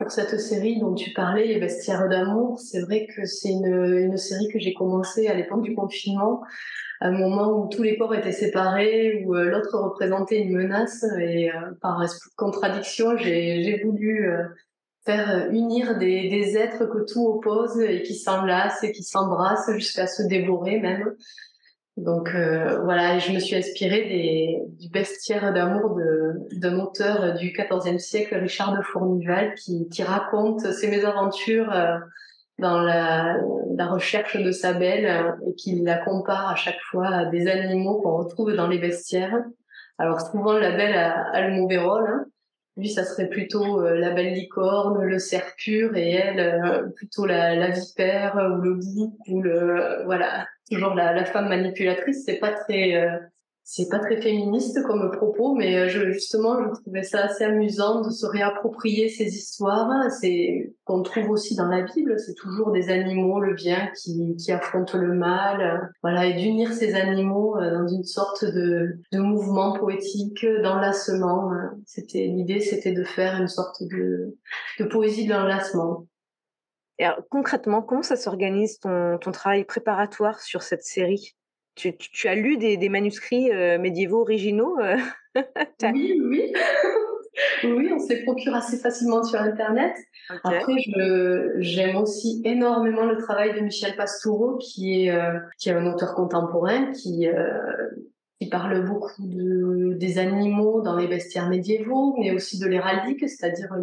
[0.00, 4.48] Pour cette série dont tu parlais, Les Bestiaires d'amour, c'est vrai que c'est une, série
[4.48, 6.40] que j'ai commencé à l'époque du confinement,
[7.02, 11.04] à un moment où tous les corps étaient séparés, où euh, l'autre représentait une menace,
[11.20, 12.02] et euh, par
[12.38, 14.44] contradiction, j'ai voulu euh,
[15.04, 20.06] faire unir des, des êtres que tout oppose et qui s'enlacent et qui s'embrassent jusqu'à
[20.06, 21.14] se dévorer même.
[21.96, 25.98] Donc euh, voilà, je me suis inspirée des, du bestiaire d'amour
[26.52, 31.98] d'un auteur du XIVe siècle, Richard de Fournival, qui, qui raconte ses mésaventures euh,
[32.58, 33.38] dans la,
[33.76, 37.48] la, recherche de sa belle euh, et qui la compare à chaque fois à des
[37.48, 39.36] animaux qu'on retrouve dans les bestiaires.
[39.98, 42.08] Alors souvent la belle a, a le mauvais rôle.
[42.08, 42.24] Hein.
[42.76, 47.70] Lui, ça serait plutôt la belle licorne, le cerf pur, et elle plutôt la, la
[47.70, 52.94] vipère ou le bouc ou le voilà toujours la, la femme manipulatrice, c'est pas très
[52.94, 53.18] euh,
[53.72, 58.00] c'est pas très féministe comme propos, mais euh, je, justement, je trouvais ça assez amusant
[58.00, 60.10] de se réapproprier ces histoires.
[60.10, 64.50] C'est qu'on trouve aussi dans la Bible, c'est toujours des animaux, le bien qui, qui
[64.50, 69.78] affrontent le mal, voilà, et d'unir ces animaux euh, dans une sorte de, de mouvement
[69.78, 71.52] poétique, d'enlacement.
[71.86, 74.36] C'était l'idée, c'était de faire une sorte de,
[74.80, 76.06] de poésie de l'enlacement
[77.30, 81.34] concrètement, comment ça s'organise ton, ton, travail préparatoire sur cette série?
[81.74, 84.96] Tu, tu, as lu des, des manuscrits euh, médiévaux originaux euh?
[85.82, 86.52] Oui, oui.
[87.64, 89.94] oui, on se les procure assez facilement sur Internet.
[90.44, 90.74] Après,
[91.58, 96.14] j'aime aussi énormément le travail de Michel Pastoureau, qui est, euh, qui est un auteur
[96.14, 97.26] contemporain, qui,
[98.40, 103.74] qui parle beaucoup de, des animaux dans les bestiaires médiévaux, mais aussi de l'héraldique, c'est-à-dire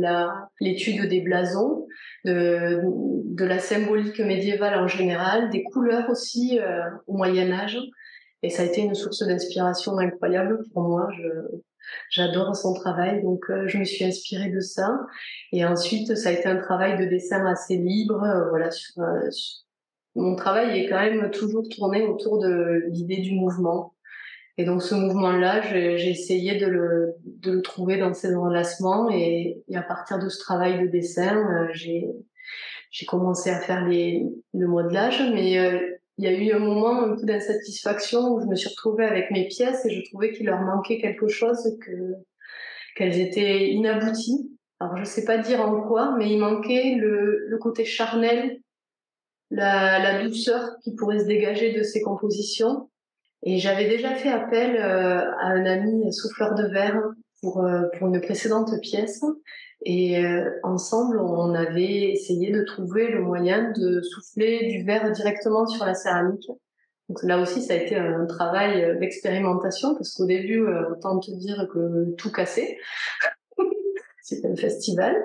[0.59, 1.87] l'étude des blasons.
[2.25, 6.59] De, de la symbolique médiévale en général, des couleurs aussi
[7.07, 7.79] au Moyen Âge.
[8.43, 11.09] Et ça a été une source d'inspiration incroyable pour moi.
[11.17, 11.29] Je,
[12.09, 14.99] J'adore son travail, donc je me suis inspirée de ça.
[15.53, 18.25] Et ensuite, ça a été un travail de dessin assez libre.
[18.49, 18.93] voilà, sur,
[20.17, 23.93] mon travail est quand même toujours tourné autour de l'idée du mouvement.
[24.57, 29.61] Et donc ce mouvement-là, j'ai essayé de le, de le trouver dans ces enlacements et,
[29.67, 34.23] et, à partir de ce travail de dessin, euh, j'ai commencé à faire les,
[34.55, 35.79] le modelage, mais euh,
[36.17, 39.29] il y a eu un moment un peu d'insatisfaction où je me suis retrouvée avec
[39.29, 42.15] mes pièces et je trouvais qu'il leur manquait quelque chose, que
[42.95, 44.57] qu'elles étaient inabouties.
[44.79, 48.59] Alors je sais pas dire en quoi, mais il manquait le, le côté charnel,
[49.51, 52.89] la, la douceur qui pourrait se dégager de ces compositions
[53.43, 57.01] et j'avais déjà fait appel euh, à un ami souffleur de verre
[57.41, 59.23] pour, euh, pour une précédente pièce.
[59.85, 65.67] Et euh, ensemble, on avait essayé de trouver le moyen de souffler du verre directement
[65.67, 66.49] sur la céramique.
[67.09, 71.67] Donc là aussi, ça a été un travail d'expérimentation parce qu'au début, autant te dire
[71.71, 72.77] que tout cassait.
[74.21, 75.15] C'était un festival.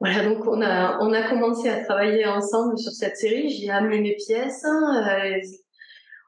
[0.00, 3.48] Voilà, donc on a on a commencé à travailler ensemble sur cette série.
[3.48, 4.66] J'ai amené mes pièces.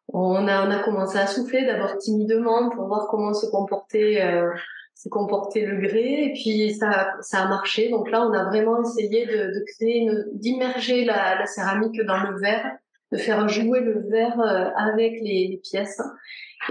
[0.08, 4.50] On a, on a commencé à souffler d'abord timidement pour voir comment se comportait, euh,
[4.94, 7.88] se comporter le grès, et puis ça, ça a marché.
[7.88, 12.38] Donc là, on a vraiment essayé de, de créer, d'immerger la, la, céramique dans le
[12.38, 12.76] verre,
[13.10, 16.00] de faire jouer le verre euh, avec les, les pièces.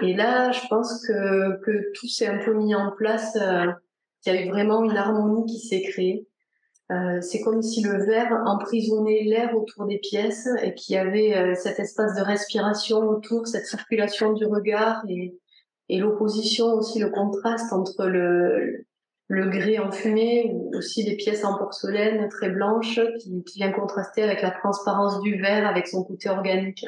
[0.02, 3.36] Et là, je pense que, que tout s'est un peu mis en place.
[3.36, 3.72] Euh,
[4.26, 6.28] il y a eu vraiment une harmonie qui s'est créée.
[6.92, 11.38] Euh, c'est comme si le verre emprisonnait l'air autour des pièces et qu'il y avait
[11.38, 15.34] euh, cet espace de respiration autour, cette circulation du regard et,
[15.90, 18.86] l'opposition aussi, le contraste entre le,
[19.28, 24.24] le grès enfumé ou aussi des pièces en porcelaine très blanches qui, qui vient contraster
[24.24, 26.86] avec la transparence du verre, avec son côté organique.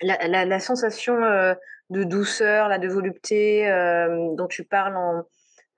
[0.00, 1.54] La, sensation euh,
[1.90, 3.66] de douceur, la de volupté
[4.34, 5.24] dont tu parles en,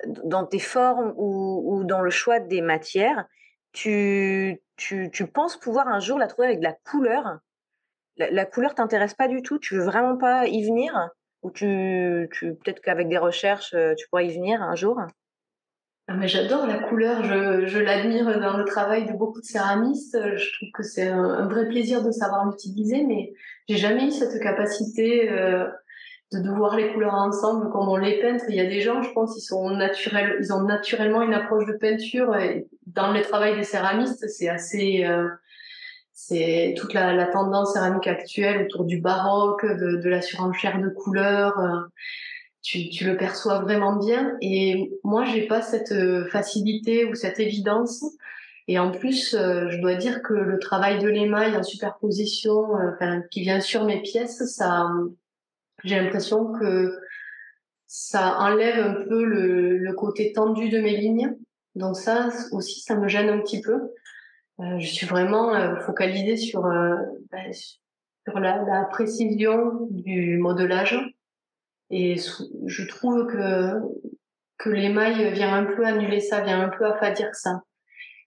[0.07, 3.27] dans tes formes ou, dans le choix des matières,
[3.73, 7.39] tu, tu, tu, penses pouvoir un jour la trouver avec de la couleur?
[8.17, 9.59] La, la couleur t'intéresse pas du tout?
[9.59, 11.11] Tu veux vraiment pas y venir?
[11.43, 15.01] Ou tu, tu peut-être qu'avec des recherches, euh, tu pourrais y venir un jour?
[16.13, 20.19] Ah mais j'adore la couleur, je, je l'admire dans le travail de beaucoup de céramistes.
[20.37, 23.33] Je trouve que c'est un, un, vrai plaisir de savoir l'utiliser, mais
[23.69, 25.69] j'ai jamais eu cette capacité euh,
[26.33, 28.45] de, voir les couleurs ensemble comme on les peintre.
[28.49, 31.67] Il y a des gens, je pense, ils sont naturels, ils ont naturellement une approche
[31.67, 32.35] de peinture.
[32.87, 35.29] Dans le travail des céramistes, c'est assez, euh,
[36.13, 40.89] c'est toute la, la, tendance céramique actuelle autour du baroque, de, de la surenchère de
[40.89, 41.59] couleurs.
[41.59, 41.81] Euh,
[42.63, 44.37] tu, tu, le perçois vraiment bien.
[44.41, 48.05] Et moi, j'ai pas cette euh, facilité ou cette évidence.
[48.69, 53.41] Et en plus, je dois dire que le travail de l'émail en superposition, enfin, qui
[53.41, 54.87] vient sur mes pièces, ça,
[55.85, 56.99] j'ai l'impression que
[57.87, 61.37] ça enlève un peu le, le, côté tendu de mes lignes.
[61.75, 63.75] Donc ça aussi, ça me gêne un petit peu.
[64.61, 66.97] Euh, je suis vraiment euh, focalisée sur, euh,
[67.31, 70.99] ben, sur la, la, précision du modelage.
[71.91, 72.17] Et
[72.67, 73.73] je trouve que,
[74.59, 77.63] que l'émail vient un peu annuler ça, vient un peu affadir ça.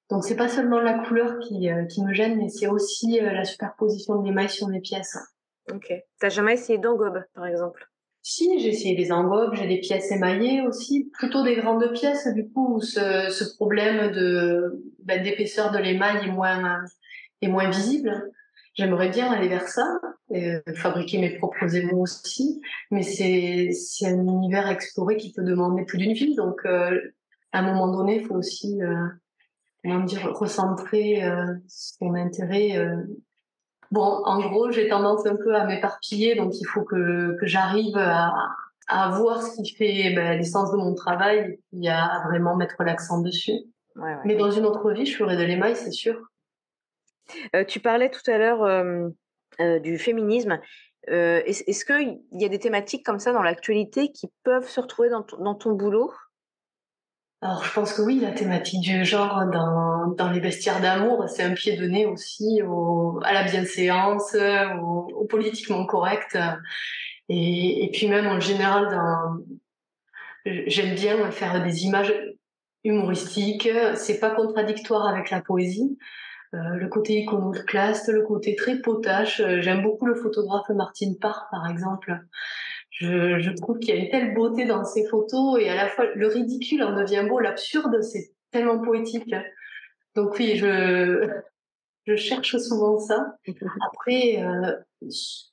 [0.09, 3.31] Donc c'est pas seulement la couleur qui, euh, qui me gêne, mais c'est aussi euh,
[3.31, 5.17] la superposition de l'émail sur mes pièces.
[5.71, 5.93] Ok.
[6.19, 7.87] T'as jamais essayé d'engobe, par exemple?
[8.21, 12.49] Si, j'ai essayé des engobes, j'ai des pièces émaillées aussi, plutôt des grandes pièces, du
[12.49, 16.79] coup, où ce, problème de ben, d'épaisseur de l'émail est moins
[17.41, 18.31] est moins visible.
[18.75, 19.99] J'aimerais bien aller vers ça,
[20.75, 23.71] fabriquer mes propres émaux aussi, mais c'est
[24.05, 26.97] un univers exploré qui peut demander plus d'une vie, donc euh,
[27.53, 29.07] à un moment donné, il faut aussi euh,
[29.83, 32.97] comment dire recentrer euh, son intérêt euh,
[33.93, 37.95] Bon, en gros, j'ai tendance un peu à m'éparpiller, donc il faut que, que j'arrive
[37.95, 38.33] à,
[38.87, 43.21] à voir ce qui fait ben, l'essence de mon travail et à vraiment mettre l'accent
[43.21, 43.51] dessus.
[43.95, 46.19] Ouais, ouais, Mais dans une autre vie, je ferais de l'émail, c'est sûr.
[47.55, 49.09] Euh, tu parlais tout à l'heure euh,
[49.59, 50.59] euh, du féminisme.
[51.05, 55.23] Est-ce qu'il y a des thématiques comme ça dans l'actualité qui peuvent se retrouver dans,
[55.37, 56.11] dans ton boulot?
[57.43, 61.43] Alors, je pense que oui, la thématique du genre dans, dans les bestiaires d'amour, c'est
[61.43, 64.33] un pied donné aussi au, à la bienséance,
[64.81, 66.37] au, politiquement correct.
[67.27, 68.97] Et, et, puis même en général,
[70.45, 72.13] j'aime bien faire des images
[72.85, 73.67] humoristiques.
[73.95, 75.97] C'est pas contradictoire avec la poésie.
[76.53, 79.41] Euh, le côté iconoclaste, le côté très potache.
[79.59, 82.17] J'aime beaucoup le photographe Martine Parr, par exemple
[82.93, 85.89] je, je trouve qu'il y a une telle beauté dans ces photos et à la
[85.89, 89.33] fois le ridicule en devient beau, l'absurde, c'est tellement poétique.
[90.15, 91.27] Donc oui, je,
[92.05, 93.35] je cherche souvent ça.
[93.91, 94.75] Après, euh,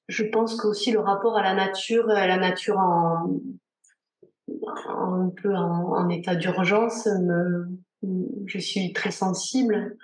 [0.08, 3.30] je pense qu'aussi le rapport à la nature, à la nature en,
[4.88, 7.08] un peu en, état d'urgence,
[8.02, 9.96] je suis très sensible.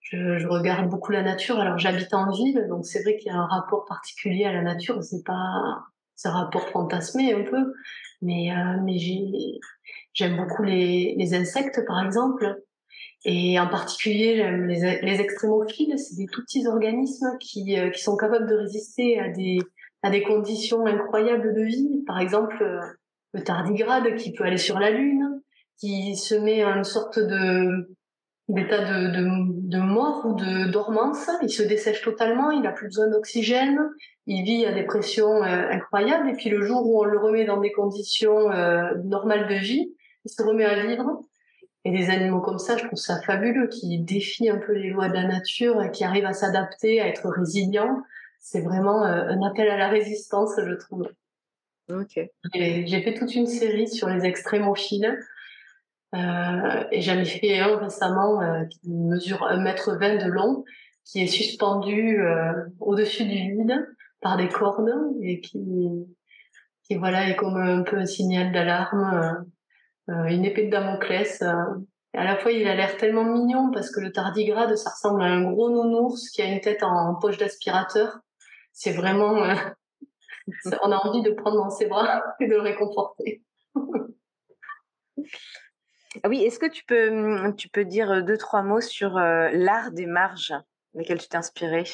[0.00, 1.60] Je, je, regarde beaucoup la nature.
[1.60, 4.62] Alors j'habite en ville, donc c'est vrai qu'il y a un rapport particulier à la
[4.62, 5.00] nature.
[5.04, 5.84] C'est pas
[6.22, 7.72] ce rapport fantasmé un peu,
[8.20, 8.98] mais euh, mais
[10.12, 12.62] j'aime beaucoup les, les insectes par exemple.
[13.24, 18.02] Et en particulier, j'aime les, les extrémophiles, c'est des tout petits organismes qui, euh, qui
[18.02, 19.58] sont capables de résister à des,
[20.02, 22.02] à des conditions incroyables de vie.
[22.06, 22.80] Par exemple, euh,
[23.34, 25.42] le tardigrade qui peut aller sur la Lune,
[25.78, 27.94] qui se met en une sorte de
[28.52, 31.30] d'état de, de, de, mort ou de dormance.
[31.42, 33.78] Il se dessèche totalement, il n'a plus besoin d'oxygène,
[34.26, 36.28] il vit à des pressions euh, incroyables.
[36.28, 39.94] Et puis le jour où on le remet dans des conditions euh, normales de vie,
[40.24, 41.20] il se remet à vivre.
[41.84, 45.08] Et des animaux comme ça, je trouve ça fabuleux, qui défient un peu les lois
[45.08, 48.02] de la nature, qui arrivent à s'adapter, à être résilients.
[48.38, 51.08] C'est vraiment euh, un appel à la résistance, je trouve.
[51.90, 52.20] Ok.
[52.54, 55.18] J'ai fait toute une série sur les extrémophiles.
[56.14, 60.64] Euh, et j'en ai fait un récemment euh, qui mesure 1m20 de long,
[61.04, 63.86] qui est suspendu euh, au-dessus du vide
[64.20, 64.92] par des cordes
[65.22, 65.88] et qui,
[66.84, 69.44] qui voilà est comme un peu un signal d'alarme,
[70.08, 71.42] euh, euh, une épée de Damoclès.
[72.12, 75.22] Et à la fois, il a l'air tellement mignon parce que le tardigrade, ça ressemble
[75.22, 78.18] à un gros nounours qui a une tête en poche d'aspirateur.
[78.72, 79.34] C'est vraiment
[80.82, 83.42] on a envie de prendre dans ses bras et de le réconforter.
[86.22, 90.54] Ah oui, est-ce que tu peux, mmh, dire deux, trois mots sur l'art des marges
[90.94, 91.84] lesquels tu t'es inspiré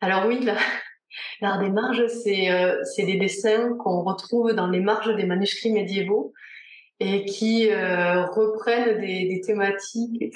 [0.00, 0.44] Alors oui,
[1.40, 6.32] l'art des marges, c'est des dessins qu'on retrouve dans les marges des manuscrits médiévaux
[6.98, 10.34] et qui reprennent des, thématiques,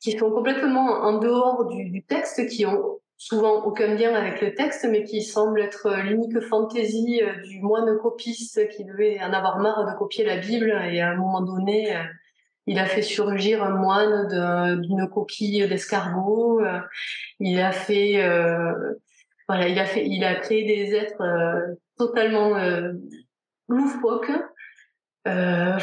[0.00, 4.54] qui sont complètement en dehors du, du texte, qui ont souvent aucun lien avec le
[4.54, 9.34] texte, mais qui semble être euh, l'unique fantaisie euh, du moine copiste qui devait en
[9.34, 12.00] avoir marre de copier la Bible et à un moment donné, euh,
[12.66, 16.62] il a fait surgir un moine d'une coquille d'escargot.
[17.40, 18.22] Il a fait,
[19.48, 21.22] voilà, il a fait, il a créé des êtres
[21.96, 22.52] totalement
[23.66, 24.30] loufoques
[25.28, 25.76] euh,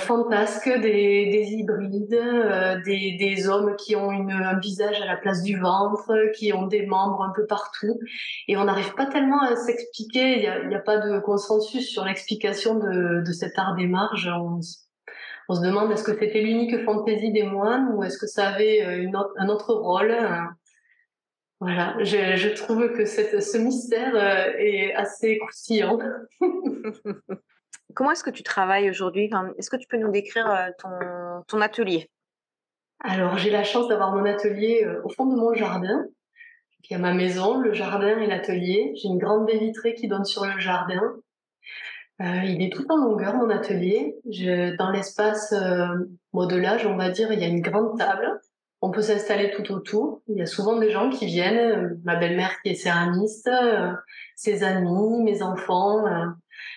[0.66, 5.44] des, des hybrides, euh, des, des, hommes qui ont une, un visage à la place
[5.44, 8.00] du ventre, qui ont des membres un peu partout.
[8.48, 12.04] Et on n'arrive pas tellement à s'expliquer, il n'y a, a, pas de consensus sur
[12.06, 14.28] l'explication de, de, cet art des marges.
[14.28, 14.60] On,
[15.50, 18.84] on se demande est-ce que c'était l'unique fantaisie des moines ou est-ce que ça avait
[18.86, 20.16] euh, une un autre rôle
[21.60, 25.98] voilà, je, je trouve que cette, ce mystère euh, est assez croustillant.
[27.98, 29.28] Comment est-ce que tu travailles aujourd'hui?
[29.58, 32.12] Est-ce que tu peux nous décrire euh, ton, atelier?
[33.00, 36.06] Alors, j'ai la chance d'avoir mon atelier euh, au fond de mon jardin.
[36.84, 38.94] Il y a ma maison, le jardin et l'atelier.
[39.02, 41.02] J'ai une grande baie vitrée qui donne sur le jardin.
[42.22, 44.16] Euh, il est tout en longueur, mon atelier.
[44.78, 45.88] Dans l'espace euh,
[46.34, 48.40] modelage, on va dire, il y a une grande table.
[48.80, 50.22] On peut s'installer tout autour.
[50.28, 52.00] Il y a souvent des gens qui viennent.
[52.04, 53.50] Ma belle-mère qui est céramiste,
[54.36, 56.06] ses amis, mes enfants.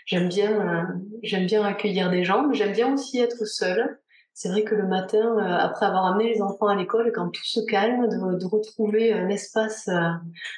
[0.07, 0.83] J'aime bien, euh,
[1.23, 3.99] j'aime bien accueillir des gens, mais j'aime bien aussi être seule.
[4.33, 7.45] C'est vrai que le matin, euh, après avoir amené les enfants à l'école, quand tout
[7.45, 10.11] se calme, de, retrouver un espace euh,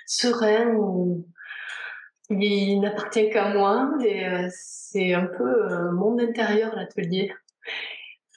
[0.07, 1.27] serein où
[2.31, 3.91] il n'appartient qu'à moi,
[4.51, 7.31] c'est un peu mon intérieur l'atelier.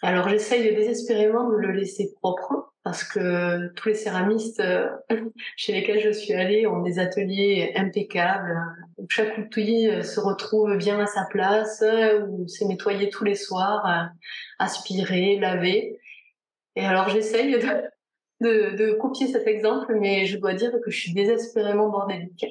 [0.01, 4.87] Alors j'essaye désespérément de le laisser propre parce que tous les céramistes euh,
[5.57, 8.55] chez lesquels je suis allée ont des ateliers impeccables
[8.97, 11.83] où chaque outil euh, se retrouve bien à sa place,
[12.29, 14.05] où c'est nettoyé tous les soirs, euh,
[14.59, 15.99] aspiré, lavé.
[16.75, 17.59] Et alors j'essaye de,
[18.41, 22.45] de, de, copier cet exemple, mais je dois dire que je suis désespérément bordélique.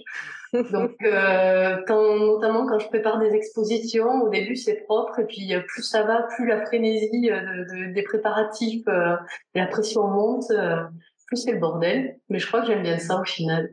[0.72, 5.52] Donc, euh, quand, notamment quand je prépare des expositions, au début c'est propre, et puis
[5.66, 9.16] plus ça va, plus la frénésie euh, de, de, des préparatifs, euh,
[9.54, 10.82] la pression monte, euh,
[11.26, 12.18] plus c'est le bordel.
[12.28, 13.70] Mais je crois que j'aime bien ça au final.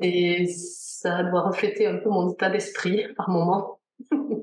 [0.00, 3.80] Et ça doit refléter un peu mon état d'esprit par moment.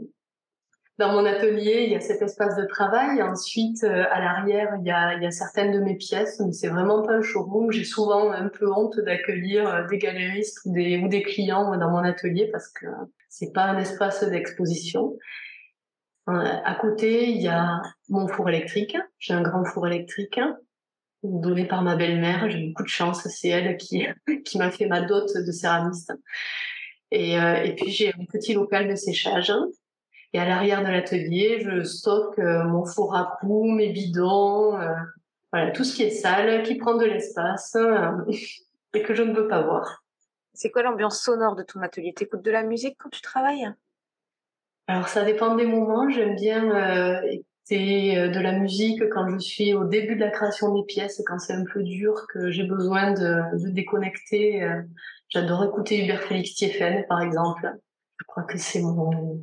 [0.97, 3.21] Dans mon atelier, il y a cet espace de travail.
[3.21, 6.53] Ensuite, euh, à l'arrière, il y a, il y a certaines de mes pièces, mais
[6.53, 7.69] c'est vraiment pas un showroom.
[7.69, 11.91] J'ai souvent un peu honte d'accueillir euh, des galéristes ou des, ou des clients dans
[11.91, 12.85] mon atelier parce que
[13.27, 15.17] c'est pas un espace d'exposition.
[16.29, 16.33] Euh,
[16.63, 18.95] à côté, il y a mon four électrique.
[19.19, 20.39] J'ai un grand four électrique
[21.23, 22.49] donné par ma belle-mère.
[22.49, 23.27] J'ai beaucoup de chance.
[23.27, 24.07] C'est elle qui,
[24.45, 26.13] qui m'a fait ma dot de céramiste.
[27.11, 29.51] Et, et puis j'ai un petit local de séchage
[30.35, 34.93] et à l'arrière de l'atelier, je stocke euh, mon four à coups, mes bidons, euh,
[35.51, 37.75] Voilà, tout ce qui est sale, qui prend de l'espace
[38.93, 40.03] et que je ne veux pas voir.
[40.53, 42.13] C'est quoi l'ambiance sonore de ton atelier?
[42.13, 43.69] T'écoutes de la musique quand tu travailles?
[44.87, 46.09] Alors ça dépend des moments.
[46.09, 50.29] J'aime bien euh, écouter euh, de la musique quand je suis au début de la
[50.29, 54.63] création des pièces, quand c'est un peu dur, que j'ai besoin de, de déconnecter.
[54.63, 54.81] Euh.
[55.29, 57.69] J'adore écouter Hubert Félix Thieffen, par exemple.
[58.19, 59.41] Je crois que c'est mon...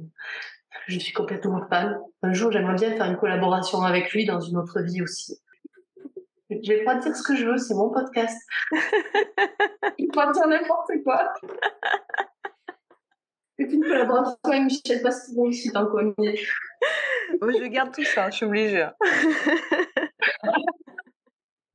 [0.86, 2.00] Je suis complètement fan.
[2.22, 5.40] Un jour, j'aimerais bien faire une collaboration avec lui dans une autre vie aussi.
[6.50, 8.36] Le droit de dire ce que je veux, c'est mon podcast.
[9.98, 11.32] Il peut dire n'importe quoi.
[13.58, 16.36] C'est une collaboration avec Michel Pastoureau aussi, y est.
[17.40, 18.88] je garde tout ça, je suis obligée.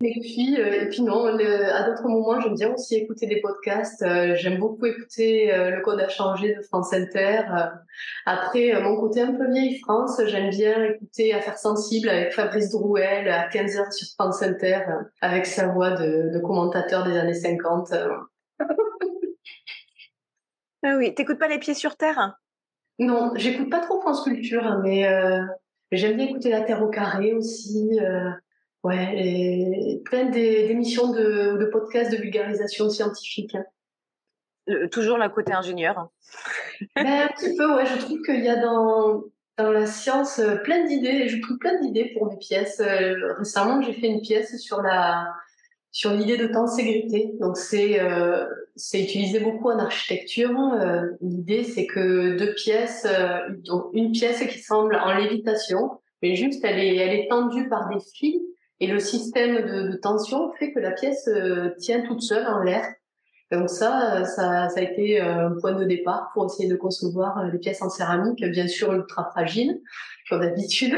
[0.10, 4.02] Et puis, euh, et puis non, à d'autres moments, j'aime bien aussi écouter des podcasts.
[4.04, 7.42] Euh, j'aime beaucoup écouter euh, Le Code a changé de France Inter.
[8.26, 13.28] après, mon côté un peu vieille France, j'aime bien écouter Affaires sensibles avec Fabrice Drouel
[13.28, 14.80] à 15h sur France Inter,
[15.20, 17.92] avec sa voix de, de commentateur des années 50.
[20.84, 22.38] ah oui, t'écoutes pas Les Pieds sur Terre
[22.98, 25.06] Non, j'écoute pas trop France Culture, mais
[25.92, 28.00] j'aime bien écouter La Terre au carré aussi.
[28.84, 33.56] Ouais, et plein d'émissions de, de podcasts de vulgarisation scientifique.
[33.56, 34.88] Hein.
[34.92, 35.98] toujours la côté ingénieur.
[35.98, 36.10] Hein.
[36.96, 37.86] ben, un petit peu, ouais.
[37.86, 39.24] Je trouve qu'il y a dans,
[39.58, 41.28] dans la science euh, plein d'idées.
[41.28, 42.80] Je trouve plein d'idées pour mes pièces.
[42.80, 45.28] Euh, récemment, j'ai fait une pièce sur la
[45.92, 47.32] sur l'idée de tenségrité.
[47.40, 50.58] Donc c'est euh, c'est utilisé beaucoup en architecture.
[50.74, 53.08] Euh, l'idée c'est que deux pièces,
[53.66, 57.90] donc une pièce qui semble en lévitation, mais juste elle est elle est tendue par
[57.90, 58.47] des fils
[58.80, 62.62] et le système de, de tension fait que la pièce euh, tient toute seule en
[62.62, 62.86] l'air.
[63.52, 67.38] Donc ça, ça, ça a été euh, un point de départ pour essayer de concevoir
[67.38, 69.80] euh, les pièces en céramique, bien sûr ultra fragiles,
[70.30, 70.96] comme d'habitude.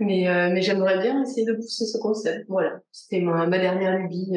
[0.00, 2.46] Mais, mais j'aimerais bien essayer de pousser ce concept.
[2.48, 4.36] Voilà, c'était ma, ma dernière lubie.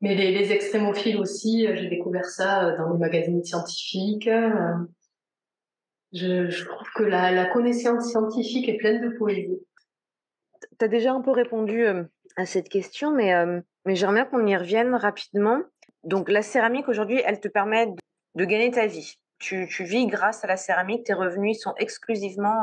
[0.00, 4.28] Mais les, les extrémophiles aussi, j'ai découvert ça dans les magazines scientifiques.
[6.12, 9.60] Je, je trouve que la, la connaissance scientifique est pleine de poésie
[10.78, 11.86] tu as déjà un peu répondu
[12.36, 13.32] à cette question, mais,
[13.84, 15.60] mais j'aimerais qu'on y revienne rapidement.
[16.04, 17.88] Donc, la céramique, aujourd'hui, elle te permet
[18.34, 19.18] de, gagner ta vie.
[19.38, 22.62] Tu, tu, vis grâce à la céramique, tes revenus sont exclusivement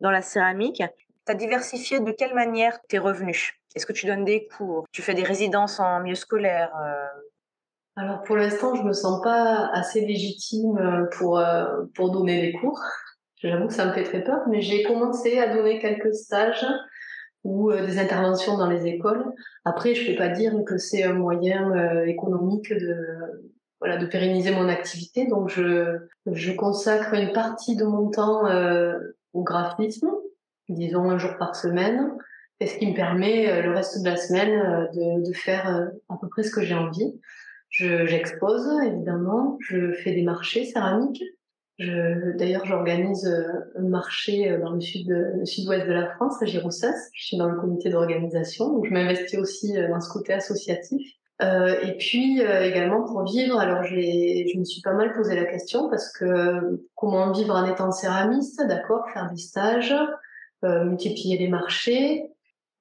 [0.00, 0.82] dans la céramique.
[1.26, 3.52] Tu as diversifié de quelle manière tes revenus?
[3.74, 4.86] Est-ce que tu donnes des cours?
[4.92, 6.72] Tu fais des résidences en milieu scolaire
[7.96, 11.42] Alors, pour l'instant, je me sens pas assez légitime pour,
[11.94, 12.80] pour donner des cours.
[13.42, 16.66] J'avoue que ça me fait très peur, mais j'ai commencé à donner quelques stages
[17.44, 19.24] ou euh, des interventions dans les écoles.
[19.64, 22.96] Après, je ne peux pas dire que c'est un moyen euh, économique de
[23.80, 25.26] voilà de pérenniser mon activité.
[25.26, 28.98] Donc, je je consacre une partie de mon temps euh,
[29.32, 30.10] au graphisme,
[30.68, 32.12] disons un jour par semaine,
[32.60, 36.28] et ce qui me permet le reste de la semaine de, de faire à peu
[36.28, 37.18] près ce que j'ai envie.
[37.70, 41.22] Je j'expose évidemment, je fais des marchés céramiques
[42.36, 45.10] D'ailleurs, j'organise euh, un marché euh, dans le sud,
[45.44, 47.08] sud-ouest de la France, à Giroussas.
[47.14, 51.00] Je suis dans le comité d'organisation, donc je m'investis aussi euh, dans ce côté associatif.
[51.42, 55.88] Euh, et puis également pour vivre, alors je me suis pas mal posé la question
[55.88, 59.94] parce que comment vivre en étant céramiste, d'accord, faire des stages,
[60.64, 62.26] euh, multiplier les marchés,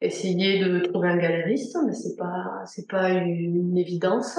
[0.02, 4.38] essayer de trouver un galériste, mais c'est pas c'est pas une, une évidence.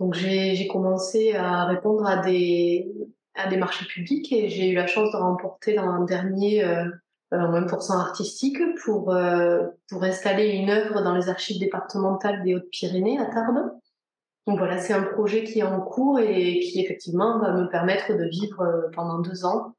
[0.00, 2.92] Donc j'ai commencé à répondre à des
[3.36, 6.84] à des marchés publics et j'ai eu la chance de remporter l'an dernier euh,
[7.32, 13.18] un 20% artistique pour euh, pour installer une œuvre dans les archives départementales des Hautes-Pyrénées
[13.18, 13.72] à Tarbes.
[14.46, 18.16] Donc voilà, c'est un projet qui est en cours et qui effectivement va me permettre
[18.16, 19.74] de vivre euh, pendant deux ans.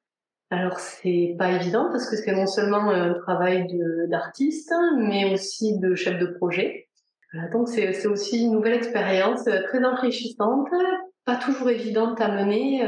[0.49, 3.67] Alors c'est pas évident parce que c'est non seulement un travail
[4.07, 6.87] d'artiste, mais aussi de chef de projet.
[7.33, 10.69] Voilà, donc c'est aussi une nouvelle expérience très enrichissante,
[11.25, 12.87] pas toujours évidente à mener.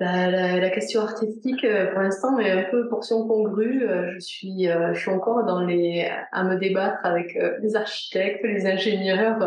[0.00, 3.82] La, la, la, question artistique, euh, pour l'instant, est un peu portion congrue.
[3.82, 8.44] Euh, je suis, euh, je suis encore dans les, à me débattre avec les architectes,
[8.44, 9.38] les ingénieurs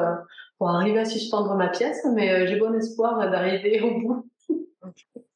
[0.58, 4.30] pour arriver à suspendre ma pièce, mais j'ai bon espoir d'arriver au bout.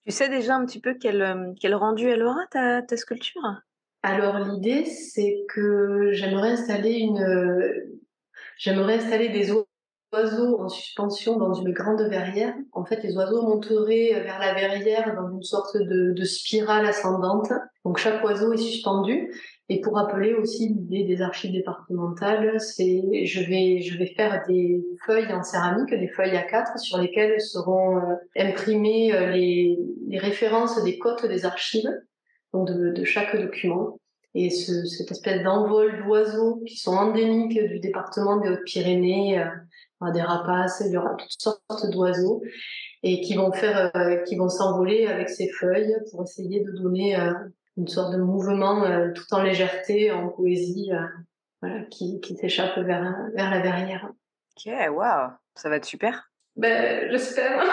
[0.06, 3.42] Tu sais déjà un petit peu quel, quel rendu elle aura ta, ta sculpture?
[4.04, 7.98] Alors l'idée, c'est que j'aimerais installer une,
[8.58, 9.52] j'aimerais installer des
[10.14, 12.54] oiseaux en suspension dans une grande verrière.
[12.72, 17.52] En fait, les oiseaux monteraient vers la verrière dans une sorte de, spirale ascendante.
[17.84, 19.32] Donc chaque oiseau est suspendu.
[19.68, 24.86] Et pour rappeler aussi l'idée des archives départementales, c'est je vais je vais faire des
[25.06, 29.78] feuilles en céramique, des feuilles A4 sur lesquelles seront euh, imprimées euh, les,
[30.20, 31.90] références des cotes des archives,
[32.54, 33.98] donc de, chaque document.
[34.36, 39.46] Et ce, cette espèce d'envol d'oiseaux qui sont endémiques du département des Hautes-Pyrénées, euh,
[40.14, 42.42] des rapaces, il y aura toutes sortes d'oiseaux
[43.04, 47.20] et qui vont faire, euh, qui vont s'envoler avec ces feuilles pour essayer de donner
[47.20, 47.34] euh,
[47.78, 50.92] une sorte de mouvement euh, tout en légèreté, en poésie,
[51.62, 54.10] voilà, qui, qui s'échappe vers, vers la verrière.
[54.58, 56.32] Ok, waouh, ça va être super.
[56.56, 57.64] Ben, j'espère.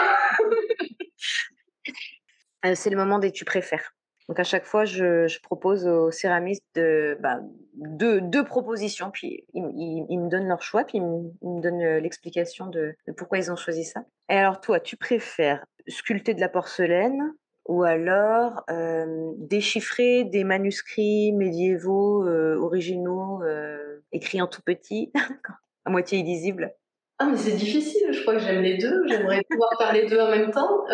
[2.75, 3.93] C'est le moment des tu préfères.
[4.29, 6.79] Donc à chaque fois, je, propose aux céramistes
[7.19, 7.39] bah,
[7.75, 13.37] deux, propositions, puis ils, me donnent leur choix, puis ils me, donnent l'explication de, pourquoi
[13.37, 14.01] ils ont choisi ça.
[14.29, 17.33] Et alors toi, tu préfères sculpter de la porcelaine
[17.65, 25.11] ou alors euh, déchiffrer des manuscrits médiévaux euh, originaux euh, écrits en tout petit,
[25.85, 26.73] à moitié illisible
[27.19, 30.19] Ah mais c'est difficile, je crois que j'aime les deux, j'aimerais pouvoir faire les deux
[30.19, 30.85] en même temps.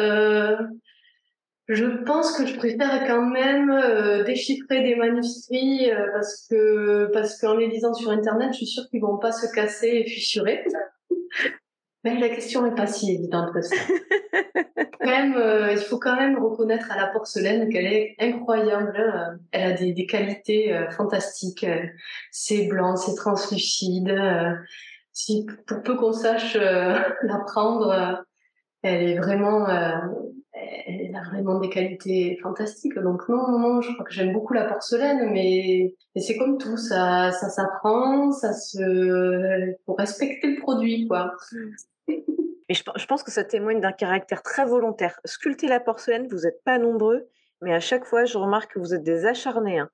[1.70, 7.09] Euh, je pense que je préfère quand même euh, déchiffrer des manuscrits euh, parce que
[7.13, 10.09] parce qu'en les lisant sur internet, je suis sûre qu'ils vont pas se casser et
[10.09, 10.65] fissurer.
[12.05, 13.76] Mais la question est pas si évidente que ça.
[15.03, 19.38] même, euh, il faut quand même reconnaître à la porcelaine qu'elle est incroyable.
[19.51, 21.65] Elle a des, des qualités fantastiques.
[22.32, 24.17] C'est blanc, c'est translucide.
[25.11, 28.24] si pour peu qu'on sache la prendre,
[28.82, 29.67] elle est vraiment
[30.54, 32.97] elle a vraiment des qualités fantastiques.
[33.00, 36.78] Donc non, non, je crois que j'aime beaucoup la porcelaine, mais, mais c'est comme tout,
[36.78, 41.34] ça, ça s'apprend, ça se, faut respecter le produit, quoi.
[42.72, 45.20] Et je, je pense que ça témoigne d'un caractère très volontaire.
[45.26, 47.28] Sculpter la porcelaine, vous n'êtes pas nombreux,
[47.62, 49.80] mais à chaque fois, je remarque que vous êtes des acharnés.
[49.80, 49.89] Hein.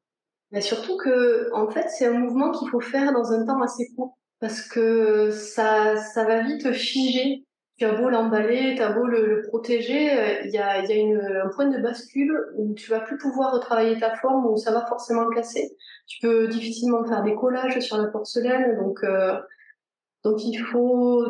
[0.52, 3.88] Mais surtout que, en fait, c'est un mouvement qu'il faut faire dans un temps assez
[3.96, 7.45] court, parce que ça, ça va vite figer
[7.78, 10.92] tu as beau l'emballer, tu as beau le, le protéger, euh, il y a, y
[10.92, 14.58] a une, un point de bascule où tu vas plus pouvoir retravailler ta forme, où
[14.58, 15.76] ça va forcément casser.
[16.08, 19.38] Tu peux difficilement faire des collages sur la porcelaine, donc euh,
[20.24, 21.26] donc il faut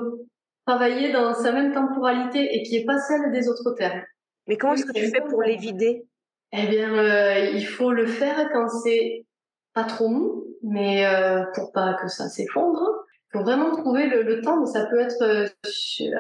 [0.68, 4.02] travailler dans sa même temporalité et qui est pas celle des autres termes.
[4.48, 6.06] Mais comment est-ce que tu fais pour les vider?
[6.52, 9.26] Eh bien, euh, il faut le faire quand c'est
[9.74, 13.05] pas trop mou, mais euh, pour pas que ça s'effondre
[13.36, 15.48] faut vraiment trouver le, temps, mais ça peut être euh,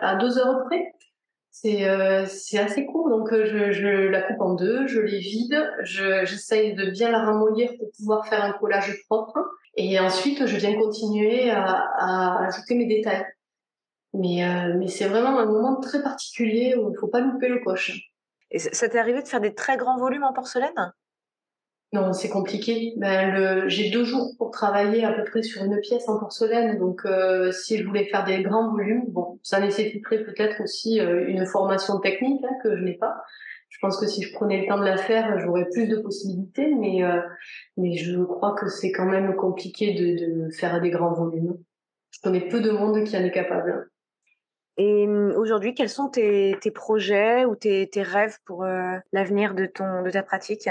[0.01, 0.93] à deux heures près.
[1.57, 6.73] C'est euh, assez court, donc euh, je, la coupe en deux, je les vide, j'essaye
[6.75, 9.39] de bien la ramollir pour pouvoir faire un collage propre,
[9.77, 13.25] et ensuite je viens continuer à, ajouter mes détails.
[14.13, 17.59] Mais, euh, mais c'est vraiment un moment très particulier où il faut pas louper le
[17.59, 18.01] coche.
[18.51, 20.93] Et ça t'est arrivé de faire des très grands volumes en porcelaine?
[21.93, 22.93] Non, c'est compliqué.
[22.97, 23.67] Ben.
[23.67, 26.77] J'ai deux jours pour travailler à peu près sur une pièce en porcelaine.
[26.77, 31.25] Donc, euh, si je voulais faire des grands volumes, bon, ça nécessiterait peut-être aussi euh,
[31.27, 33.23] une formation technique hein, que je n'ai pas.
[33.69, 36.73] Je pense que si je prenais le temps de la faire, j'aurais plus de possibilités,
[36.73, 37.21] mais euh,
[37.77, 41.57] mais je crois que c'est quand même compliqué de, de faire des grands volumes.
[42.11, 43.89] Je connais peu de monde qui en est capable.
[44.77, 48.65] Et aujourd'hui, quels sont tes, tes projets ou tes, tes rêves pour
[49.13, 50.69] l'avenir de de ta pratique?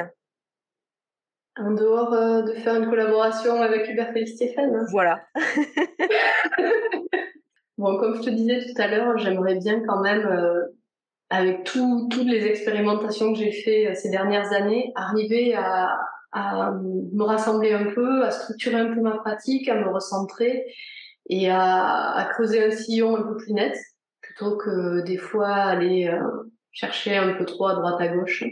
[1.59, 4.75] En dehors euh, de faire une collaboration avec Hubert et Stéphane.
[4.75, 4.87] Hein.
[4.91, 5.23] Voilà.
[7.79, 10.63] bon, comme je te disais tout à l'heure, j'aimerais bien quand même, euh,
[11.31, 15.97] avec tout, toutes les expérimentations que j'ai fait euh, ces dernières années, arriver à,
[16.33, 20.65] à me rassembler un peu, à structurer un peu ma pratique, à me recentrer
[21.31, 23.77] et à, à creuser un sillon un peu plus net,
[24.21, 26.21] plutôt que des fois aller euh,
[26.73, 28.45] chercher un peu trop à droite à gauche.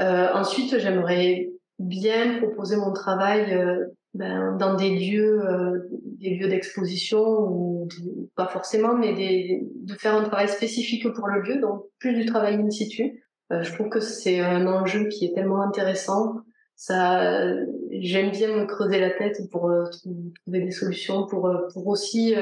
[0.00, 7.20] Ensuite, j'aimerais bien proposer mon travail euh, ben, dans des lieux, euh, des lieux d'exposition
[7.20, 7.88] ou
[8.34, 12.26] pas forcément, mais des, de faire un travail spécifique pour le lieu, donc plus du
[12.26, 13.24] travail in situ.
[13.52, 16.34] Euh, je trouve que c'est un enjeu qui est tellement intéressant.
[16.80, 17.56] Ça,
[17.90, 22.36] j'aime bien me creuser la tête pour trouver des solutions, pour pour aussi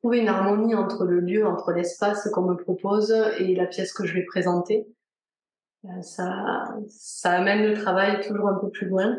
[0.00, 4.06] trouver une harmonie entre le lieu, entre l'espace qu'on me propose et la pièce que
[4.06, 4.86] je vais présenter.
[5.84, 9.18] Euh, ça, ça amène le travail toujours un peu plus loin.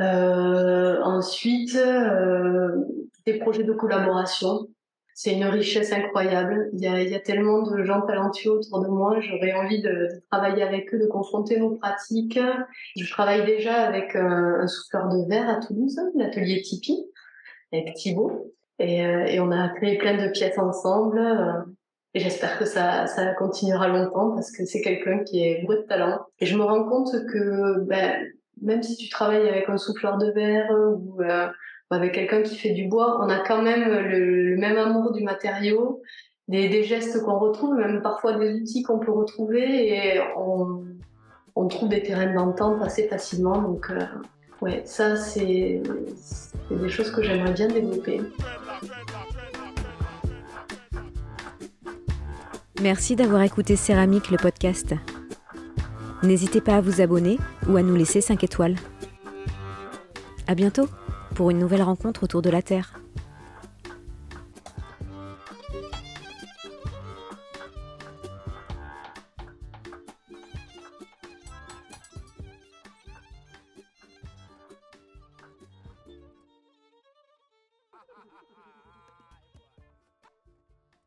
[0.00, 2.70] Euh, ensuite, euh,
[3.24, 4.66] des projets de collaboration.
[5.14, 6.68] C'est une richesse incroyable.
[6.74, 9.18] Il y, a, il y a tellement de gens talentueux autour de moi.
[9.20, 12.38] J'aurais envie de, travailler avec eux, de confronter nos pratiques.
[12.96, 17.06] Je travaille déjà avec un, un souffleur de verre à Toulouse, l'atelier Tipeee,
[17.72, 18.52] avec Thibaut.
[18.78, 21.18] Et, et, on a créé plein de pièces ensemble.
[22.16, 23.04] Et j'espère que ça,
[23.36, 26.20] continuera longtemps parce que c'est quelqu'un qui est bourré de talent.
[26.40, 28.26] Et je me rends compte que ben,
[28.62, 31.46] même si tu travailles avec un souffleur de verre ou, euh,
[31.90, 36.00] avec quelqu'un qui fait du bois, on a quand même le, même amour du matériau,
[36.48, 42.02] des, gestes qu'on retrouve, même parfois des outils qu'on peut retrouver et on, trouve des
[42.02, 43.60] terrains d'entente assez facilement.
[43.60, 43.92] Donc,
[44.62, 45.82] ouais, ça, c'est
[46.70, 48.22] des choses que j'aimerais bien développer.
[52.82, 54.94] Merci d'avoir écouté Céramique, le podcast.
[56.22, 58.76] N'hésitez pas à vous abonner ou à nous laisser 5 étoiles.
[60.46, 60.88] À bientôt
[61.34, 63.00] pour une nouvelle rencontre autour de la Terre.